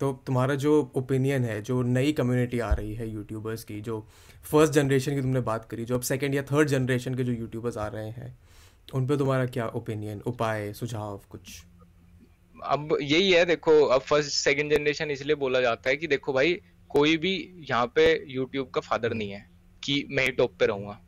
[0.00, 3.98] तो तुम्हारा जो ओपिनियन है जो नई कम्युनिटी आ रही है यूट्यूबर्स की जो
[4.44, 7.76] फ़र्स्ट जनरेशन की तुमने बात करी जो अब सेकंड या थर्ड जनरेशन के जो यूट्यूबर्स
[7.76, 8.36] आ रहे हैं
[8.88, 11.62] उन पे तुम्हारा क्या ओपिनियन उपाय, सुझाव, कुछ?
[12.56, 16.58] अब यही है, देखो, अब फ़र्स्ट सेकंड जनरेशन इसलिए बोला जाता है कि देखो भाई,
[16.90, 17.34] कोई भी
[17.70, 19.46] यहाँ पे यूट्यूब का फादर नहीं है
[19.82, 21.00] कि मैं ही टॉप पे रहूँगा।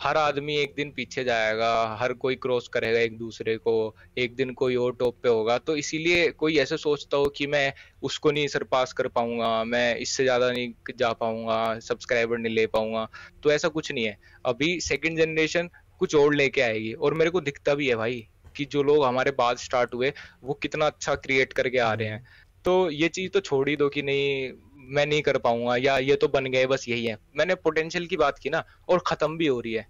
[0.00, 4.52] हर आदमी एक दिन पीछे जाएगा, हर कोई क्रॉस करेगा एक दूसरे को, एक दिन
[4.52, 7.72] कोई और टॉप पे होगा। तो इसीलिए कोई ऐसे सोचता हो कि मैं
[8.02, 13.06] उसको नहीं सरपास कर पाऊँगा, मैं इससे ज़्यादा नहीं जा पाऊँगा सब्सक्राइबर नहीं ले पाऊँगा
[13.42, 15.70] तो ऐसा कुछ नहीं है। अभी सेकंड जनरेशन
[16.02, 18.26] कुछ और लेके आएगी। और मेरे को दिखता भी है भाई
[18.56, 22.24] कि जो लोग हमारे बाद स्टार्ट हुए, वो कितना अच्छा क्रिएट करके आ रहे हैं।
[22.64, 24.52] तो ये चीज़ तो छोड़ ही दो कि नहीं,
[24.88, 28.16] मैं नहीं कर पाऊँगा या ये तो बन गए, बस यही है। मैंने पोटेंशियल की
[28.18, 29.86] बात की ना, और खत्म भी हो रही है।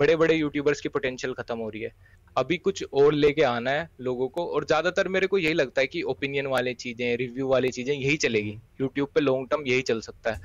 [0.00, 1.90] बड़े बड़े यूट्यूबर्स की पोटेंशियल खत्म हो रही है।
[2.36, 5.86] अभी कुछ और लेके आना है लोगों को, और ज़्यादातर मेरे को यही लगता है
[5.86, 10.00] कि ओपिनियन वाली चीज़ें रिव्यू वाली चीज़ें यही चलेगी। यूट्यूब पे लॉन्ग टर्म यही चल
[10.02, 10.40] सकता है।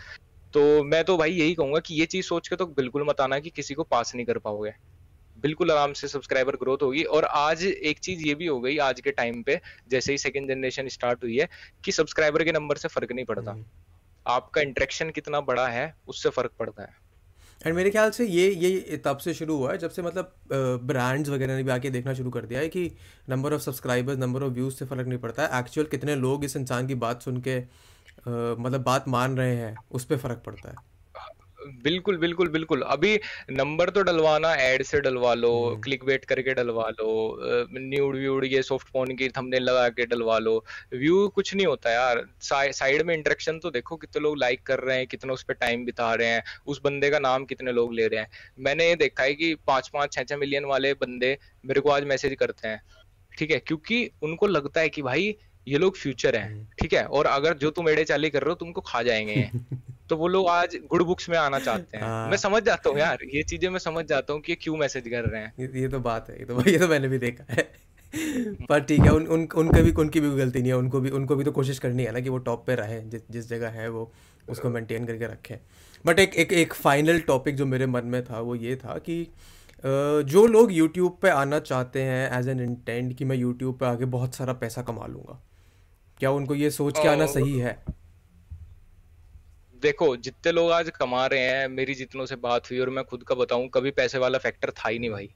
[0.54, 3.40] तो मैं तो भाई यही कहूँगा कि ये चीज़ सोच के तो बिल्कुल मत आना
[3.40, 4.72] कि किसी को पास नहीं कर पाओगे।
[5.38, 9.02] बिल्कुल आराम से सब्सक्राइबर ग्रोथ होगी। और आज एक चीज़ ये भी हो गई आज
[9.02, 9.60] के टाइम पे
[9.90, 11.48] जैसे ही सेकेंड जनरेशन स्टार्ट हुई है
[11.84, 13.66] कि सब्सक्राइबर के नंबर से फ़र्क नहीं पड़ता। हम्म।
[14.26, 17.06] आपका इंटरेक्शन कितना बड़ा है उससे फ़र्क पड़ता है।
[17.62, 20.34] एंड मेरे ख्याल से ये ये तब से शुरू हुआ है जब से मतलब
[20.84, 22.92] ब्रांड्स वगैरह ने भी आके देखना शुरू कर दिया है कि
[23.30, 26.56] number of subscribers number of views से फ़र्क नहीं पड़ता। है एक्चुअल कितने लोग इस
[26.56, 27.58] इंसान की बात सुन के
[28.28, 30.76] मतलब बात मान रहे हैं उस पर फ़र्क पड़ता है।
[31.84, 33.20] बिल्कुल बिल्कुल बिल्कुल। अभी
[33.52, 35.52] नंबर तो डलवाना एड से डलवा लो
[35.84, 37.40] क्लिक हम्म। वेट करके डलवा लो
[37.74, 41.92] न्यूड व्यूड ये सॉफ्ट फ़ोन की थंबनेल लगा के डलवा लो। व्यू कुछ नहीं होता
[41.92, 45.54] यार। साइड में इंटरेक्शन तो देखो कितने लोग लाइक कर रहे हैं कितना उस पर
[45.54, 48.96] टाइम बिता रहे हैं उस बंदे का नाम कितने लोग ले रहे हैं। मैंने ये
[48.96, 52.68] देखा है कि पाँच पाँच छह छह मिलियन वाले बंदे मेरे को आज मैसेज करते
[52.68, 52.82] हैं।
[53.38, 53.60] ठीक है?
[53.60, 55.36] क्योंकि उनको लगता है कि भाई
[55.68, 57.04] ये लोग फ्यूचर है। हम्म। ठीक है?
[57.06, 59.50] और अगर जो तुम एड़े चाली कर रहे हो तुमको खा जाएँगे।
[60.10, 63.00] तो वो लोग आज गुड बुक्स में आना चाहते हैं। हाँ। मैं समझ जाता हूँ
[63.00, 65.88] यार ये चीज़ें मैं समझ जाता हूँ कि क्यों मैसेज कर रहे हैं। ये ये
[65.88, 67.70] तो बात है ये तो ये तो मैंने भी देखा है।
[68.70, 71.36] पर ठीक है उन उन उनका भी उनकी भी गलती नहीं है उनको भी उनको
[71.36, 73.90] भी तो कोशिश करनी है ना कि वो टॉप पे रहे जिस जिस जगह है
[73.90, 74.12] वो
[74.50, 75.58] उसको मेंटेन करके रखें।
[76.06, 79.26] बट एक एक एक फाइनल टॉपिक जो मेरे मन में था वो ये था कि
[79.84, 84.06] जो लोग यूट्यूब पे आना चाहते हैं एज एन इंटेंट कि मैं यूट्यूब पे आके
[84.06, 85.40] बहुत सारा पैसा कमा लूँगा
[86.20, 87.78] क्या उनको ये सोच के आना सही है?
[89.82, 93.24] देखो, जितने लोग आज कमा रहे हैं, मेरी जितनों से बात हुई और मैं खुद
[93.24, 95.30] का बताऊँ, कभी पैसे वाला फैक्टर था ही नहीं भाई।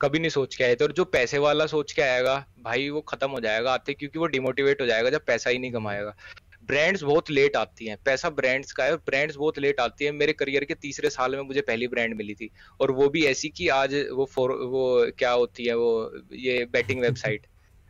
[0.00, 3.00] कभी नहीं सोच के आए थे और जो पैसे वाला सोच के आएगा, भाई वो
[3.00, 6.16] खत्म हो जाएगा, आते क्योंकि वो डिमोटिवेट हो जाएगा जब पैसा ही नहीं कमाएगा।
[6.64, 10.12] ब्रांड्स बहुत लेट आती हैं, पैसा ब्रांड्स का है और ब्रांड्स बहुत लेट आती है।
[10.12, 13.48] मेरे करियर के तीसरे साल में मुझे पहली ब्रांड मिली थी और वो भी ऐसी
[13.48, 14.84] कि आज वो फॉर वो
[15.18, 17.46] क्या होती है, वो ये बैटिंग वेबसाइट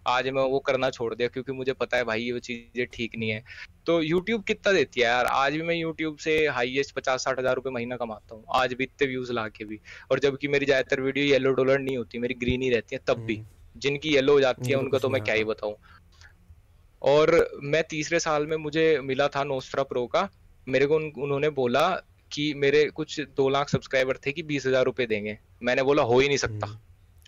[0.07, 3.30] आज मैं वो करना छोड़ दिया क्योंकि मुझे पता है भाई ये चीज़ें ठीक नहीं
[3.30, 3.42] है।
[3.86, 5.26] तो यूट्यूब कितना देती है यार?
[5.26, 8.84] आज भी मैं यूट्यूब से हाईएस्ट पचास साठ हज़ार रुपए महीना कमाता हूँ। आज भी
[8.84, 9.80] इतने व्यूज़ ला के भी।
[10.11, 13.24] और जबकि मेरी ज़्यादातर वीडियो येलो डॉलर नहीं होती मेरी ग्रीन ही रहती है तब
[13.26, 15.74] भी। हम्म। जिनकी येलो हो जाती है उनका तो मैं क्या ही बताऊँ।
[17.02, 20.28] और मैं तीसरे साल में मुझे मिला था नोस्ट्रा प्रो का।
[20.66, 21.88] मेरे को उन, उन्होंने बोला
[22.30, 26.18] कि मेरे कुछ दो लाख सब्सक्राइबर थे कि बीस हज़ार रुपए देंगे। मैंने बोला हो
[26.20, 26.78] ही नहीं सकता। हम्म।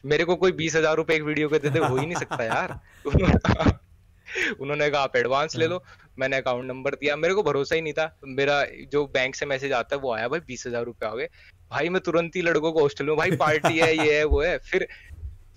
[0.06, 2.80] मेरे को कोई बीस हज़ार रुपए एक वीडियो के देते, हो ही नहीं सकता यार।
[4.60, 5.82] उन्होंने कहा, आप एडवांस ले लो।
[6.18, 9.72] मैंने अकाउंट नंबर दिया। मेरे को भरोसा ही नहीं था। मेरा जो बैंक से मैसेज
[9.72, 11.28] आता है, वो आया, भाई, बीस हज़ार रुपए आ गए।
[11.70, 14.58] भाई, मैं तुरंत ही लड़कों को हॉस्टल में, भाई पार्टी है, ये है, वो है।
[14.58, 14.88] फिर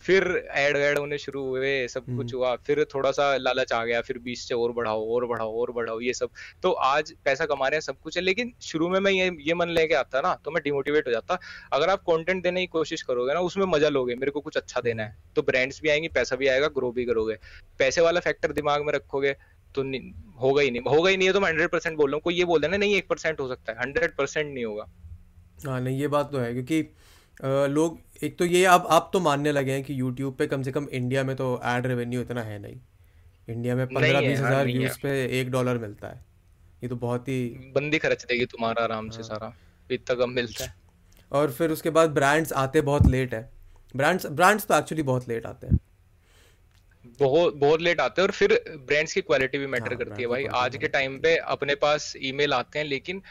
[0.04, 3.84] फिर एड वेड होने शुरू हुए सब कुछ हम्म। हुआ फिर थोड़ा सा लालच आ
[3.86, 6.30] गया फिर बीस से और बढ़ाओ और बढ़ाओ और बढ़ाओ ये सब।
[6.64, 9.54] तो आज पैसा कमा रहे हैं सब कुछ है लेकिन शुरू में मैं ये ये
[9.54, 11.40] मन लेके आता ना तो मैं डिमोटिवेट हो जाता।
[11.74, 14.82] अगर आप कंटेंट देने की कोशिश करोगे ना उसमें मज़ा लोगे मेरे को कुछ अच्छा
[14.82, 17.38] देना है। तो ब्रांड्स भी आएँगे पैसा भी आएगा ग्रो भी करोगे।
[17.80, 19.36] पैसे वाला फैक्टर दिमाग में रखोगे
[19.76, 19.82] तो
[20.42, 22.36] होगा ही नहीं। होगा ही नहीं है तो मैं हंड्रेड परसेंट बोल रहा हूँ कोई
[22.36, 24.86] ये बोल देना नहीं एक परसेंट हो सकता है हंड्रेड परसेंट नहीं होगा।
[25.66, 26.82] हाँ नहीं ये बात तो है क्योंकि
[27.70, 30.72] लोग एक तो ये आप आप तो मानने लगे हैं कि यूट्यूब पे कम से
[30.72, 32.80] कम इंडिया में तो एड रेवेन्यू इतना है नहीं।
[33.48, 36.22] इंडिया में पंद्रह बीस हज़ार व्यूज़ पे एक डॉलर मिलता है।
[36.84, 37.44] ये तो बहुत ही
[37.76, 39.54] बंदी खर्च देगी तुम्हारा आराम से हाँ। सारा।
[39.90, 40.74] इतना कम मिलता है।
[41.32, 43.50] और फिर उसके बाद ब्रांड्स आते बहुत लेट है।
[43.96, 45.80] ब्रांड्स ब्रांड्स तो एक्चुअली बहुत लेट आते हैं।
[47.20, 48.54] बहुत बहुत लेट आते हैं और फिर
[48.88, 52.14] ब्रांड्स की क्वालिटी भी मैटर हाँ, करती है भाई। आज के टाइम पे अपने पास
[52.24, 53.22] ईमेल आते हैं लेकिन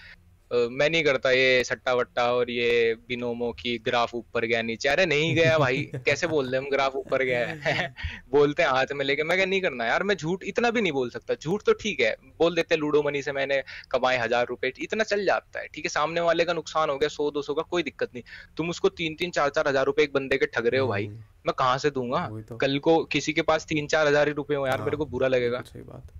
[0.53, 5.07] मैं नहीं करता ये सट्टा वट्टा और ये बिनोमो की ग्राफ ऊपर गया नीचे। अरे
[5.07, 7.95] नहीं गया भाई कैसे बोल रहे हम ग्राफ ऊपर गया है?
[8.31, 10.93] बोलते हैं हाथ में लेके। मैं क्या नहीं करना यार मैं झूठ इतना भी नहीं
[10.93, 14.73] बोल सकता। झूठ तो ठीक है बोल देते लूडो मनी से मैंने कमाए हज़ार रुपए
[14.81, 15.89] इतना चल जाता है ठीक है?
[15.89, 18.23] सामने वाले का नुकसान हो गया सौ दो सौ का कोई दिक्कत नहीं।
[18.57, 21.07] तुम उसको तीन तीन चार चार हज़ार रुपए एक बंदे के ठग रहे हो भाई।
[21.07, 22.27] हम्म। मैं कहाँ से दूँगा?
[22.49, 25.07] तो। कल को किसी के पास तीन चार हज़ार ही रुपए हो यार मेरे को
[25.07, 26.13] बुरा लगेगा। सही बात।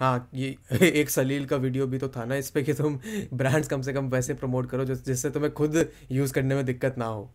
[0.00, 2.98] हाँ ये एक सलील का वीडियो भी तो था ना इस पे कि तुम
[3.34, 7.04] ब्रांड्स कम से कम वैसे प्रमोट करो जिससे तुम्हें खुद यूज़ करने में दिक्कत ना
[7.04, 7.30] हो।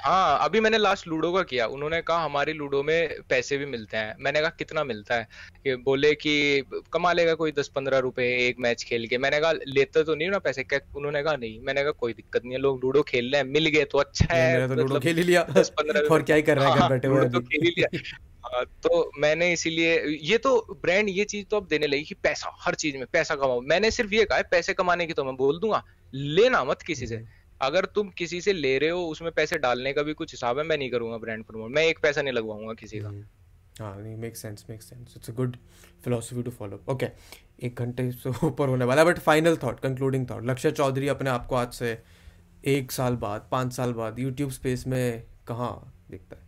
[0.00, 3.96] हाँ अभी मैंने लास्ट लूडो का किया। उन्होंने कहा हमारी लूडो में पैसे भी मिलते
[3.96, 5.28] हैं। मैंने कहा कितना मिलता है?
[5.64, 6.62] कि बोले कि
[6.92, 10.30] कमा लेगा कोई दस पंद्रह रुपए एक मैच खेल के। मैंने कहा लेते तो नहीं
[10.30, 10.64] ना पैसे?
[10.64, 13.48] क्या उन्होंने कहा नहीं। मैंने कहा कोई दिक्कत नहीं है लोग लूडो खेल रहे हैं
[13.48, 16.36] मिल गए तो अच्छा है। तो लूडो मतलब खेल ही लिया। दस पंद्रह और क्या
[16.36, 20.18] ही कर रहे हैं हाँ, बैठे हुए तो खेल ही लिया। हाँ, तो मैंने इसीलिए,
[20.22, 23.34] ये तो ब्रांड ये चीज़ तो अब देने लगी कि पैसा, हर चीज़ में पैसा
[23.34, 25.82] कमाओ। मैंने सिर्फ़ ये कहा है, पैसे कमाने की तो मैं बोल दूँगा,
[26.14, 27.24] लेना मत किसी से।
[27.60, 30.64] अगर तुम किसी से ले रहे हो, उसमें पैसे डालने का भी कुछ हिसाब है,
[30.64, 33.24] मैं नहीं करूँगा ब्रांड प्रमोट मैं एक पैसा नहीं लगवाऊँगा किसी का। हम्म।
[33.80, 35.56] हाँ नहीं make sense make sense it's a good
[36.04, 37.06] philosophy to follow okay
[37.62, 41.46] एक घंटे से ऊपर होने वाला but final thought concluding thought Lakshya Chaudhary अपने आप
[41.46, 41.98] को आज से
[42.64, 46.45] एक साल बाद, पाँच साल बाद यूट्यूब स्पेस में कहाँ दिखता है?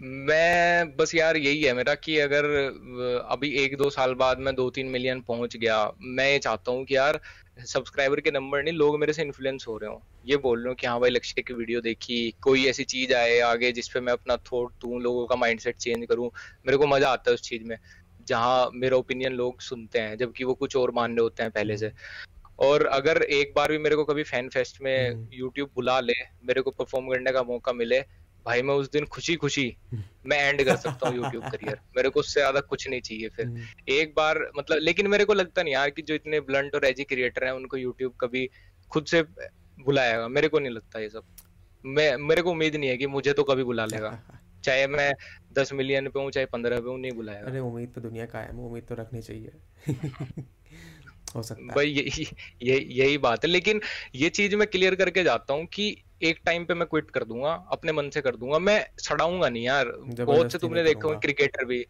[0.00, 2.44] मैं बस यार यही है मेरा कि अगर
[3.26, 6.84] अभी एक दो साल बाद मैं दो तीन मिलियन पहुँच गया मैं ये चाहता हूँ
[6.84, 7.20] कि यार
[7.64, 10.74] सब्सक्राइबर के नंबर नहीं लोग मेरे से इन्फ्लुएंस हो रहे हो ये बोल रहे हो
[10.74, 14.36] कि हाँ भाई लक्ष्य की वीडियो देखी कोई ऐसी चीज़ आए आगे जिसपे मैं अपना
[14.44, 16.30] थॉट दूँ लोगों का माइंडसेट चेंज करूँ
[16.66, 17.76] मेरे को मज़ा आता है उस चीज़ में
[18.28, 21.76] जहाँ मेरा ओपिनियन लोग सुनते हैं जबकि वो कुछ और मान रहे होते हैं पहले
[21.76, 21.92] से
[22.60, 26.14] और अगर एक बार भी मेरे को कभी फ़ैन फेस्ट में यूट्यूब हम्म। बुला ले
[26.44, 28.02] मेरे को परफॉर्म करने का मौका मिले
[28.46, 29.76] भाई मैं उस दिन खुशी खुशी
[30.26, 33.46] मैं एंड कर सकता हूँ यूट्यूब करियर मेरे को उससे ज़्यादा कुछ नहीं चाहिए फिर।
[33.46, 36.84] हम्म। एक बार मतलब लेकिन मेरे को लगता नहीं यार कि जो इतने ब्लंट और
[36.84, 38.48] एजी क्रिएटर हैं उनको यूट्यूब कभी
[38.90, 39.22] खुद से
[39.80, 41.24] बुलाएगा मेरे को नहीं लगता ये सब।
[41.84, 44.10] मैं मेरे को उम्मीद नहीं है कि मुझे तो कभी बुला लेगा।
[44.64, 45.12] चाहे मैं
[45.52, 48.38] दस मिलियन पे हूँ चाहे पंद्रह पे हूँ नहीं बुलाएगा अरे उम्मीद तो दुनिया का
[48.38, 49.52] है उम्मीद तो रखनी चाहिए।
[51.36, 52.26] हो सकता है। भाई यही
[53.00, 53.80] यही बात है। लेकिन
[54.14, 57.52] ये चीज़ मैं क्लियर करके जाता हूँ कि एक टाइम पे मैं क्विट कर दूँगा
[57.72, 61.64] अपने मन से कर दूँगा। मैं सड़ाऊँगा नहीं यार। बहुत से तुमने देखा होगा क्रिकेटर
[61.64, 61.86] भी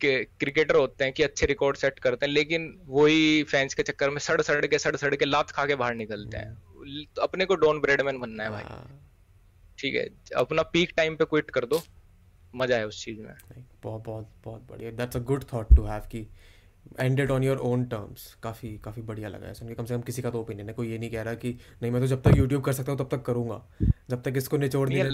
[0.00, 4.18] क्रिकेटर होते हैं कि अच्छे रिकॉर्ड सेट करते हैं लेकिन वही फैंस के चक्कर में
[4.18, 7.44] सड़ सड़ के सड़ सड़ के लात खा के बाहर निकलते हैं। हम्म। तो अपने
[7.44, 9.00] को डॉन ब्रेडमैन बनना है भाई। हाँ।
[9.78, 11.80] ठीक है अपना पीक टाइम पे क्विट कर दो।
[12.56, 13.34] मज़ा है उस चीज़ में।
[13.82, 16.26] बहुत बहुत बहुत बढ़िया। That's a good thought to have की
[17.00, 20.00] ended on your own terms काफ़ी काफ़ी बढ़िया लगा है सुन के कम से कम
[20.02, 22.22] किसी का तो ओपिनियन है। कोई ये नहीं कह रहा कि नहीं मैं तो जब
[22.22, 23.62] तक यूट्यूब कर सकता हूँ तब तक करूँगा।
[24.10, 25.04] जब तक इसको निचोड़ नहीं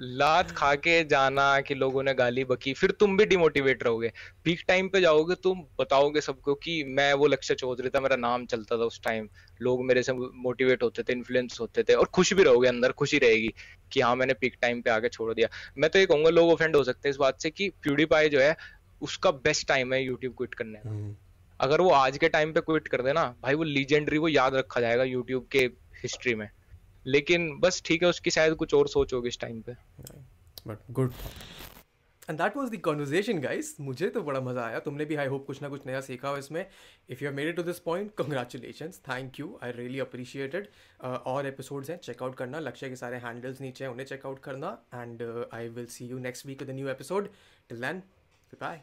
[0.00, 4.10] लात खा के जाना कि लोगों ने गाली बकी फिर तुम भी डिमोटिवेट रहोगे।
[4.44, 8.44] पीक टाइम पे जाओगे तुम बताओगे सबको कि मैं वो लक्ष्य चौधरी था मेरा नाम
[8.46, 9.28] चलता था उस टाइम
[9.60, 13.18] लोग मेरे से मोटिवेट होते थे इन्फ्लुएंस होते थे और खुश भी रहोगे अंदर खुशी
[13.18, 13.52] रहेगी
[13.92, 15.48] कि हाँ मैंने पीक टाइम पे आके छोड़ दिया।
[15.78, 18.40] मैं तो ये कहूँगा लोग ऑफेंड हो सकते हैं इस बात से कि प्यूडीपाई जो
[18.40, 18.56] है
[19.02, 21.14] उसका बेस्ट टाइम है यूट्यूब क्विट करने का। हम्म।
[21.60, 24.80] अगर वो आज के टाइम पे क्विट कर देना भाई वो लीजेंडरी वो याद रखा
[24.80, 25.64] जाएगा यूट्यूब के
[26.02, 26.48] हिस्ट्री में।
[27.06, 29.72] लेकिन बस ठीक है उसकी शायद कुछ और सोच होगी इस टाइम पे।
[30.66, 31.12] But good
[32.28, 35.46] and that was the conversation guys मुझे तो बड़ा मज़ा आया। तुमने भी आई होप
[35.46, 36.64] कुछ ना कुछ नया सीखा हो इसमें।
[37.10, 40.68] If you made it to this point congratulation thank you I really appreciated
[41.02, 45.22] और एपिसोड्स हैं चेकआउट करना। लक्ष्य के सारे हैंडल्स नीचे हैं उन्हें चेकआउट करना। And
[45.54, 47.28] I will see you next week with new episode
[47.68, 48.02] till then
[48.52, 48.82] bye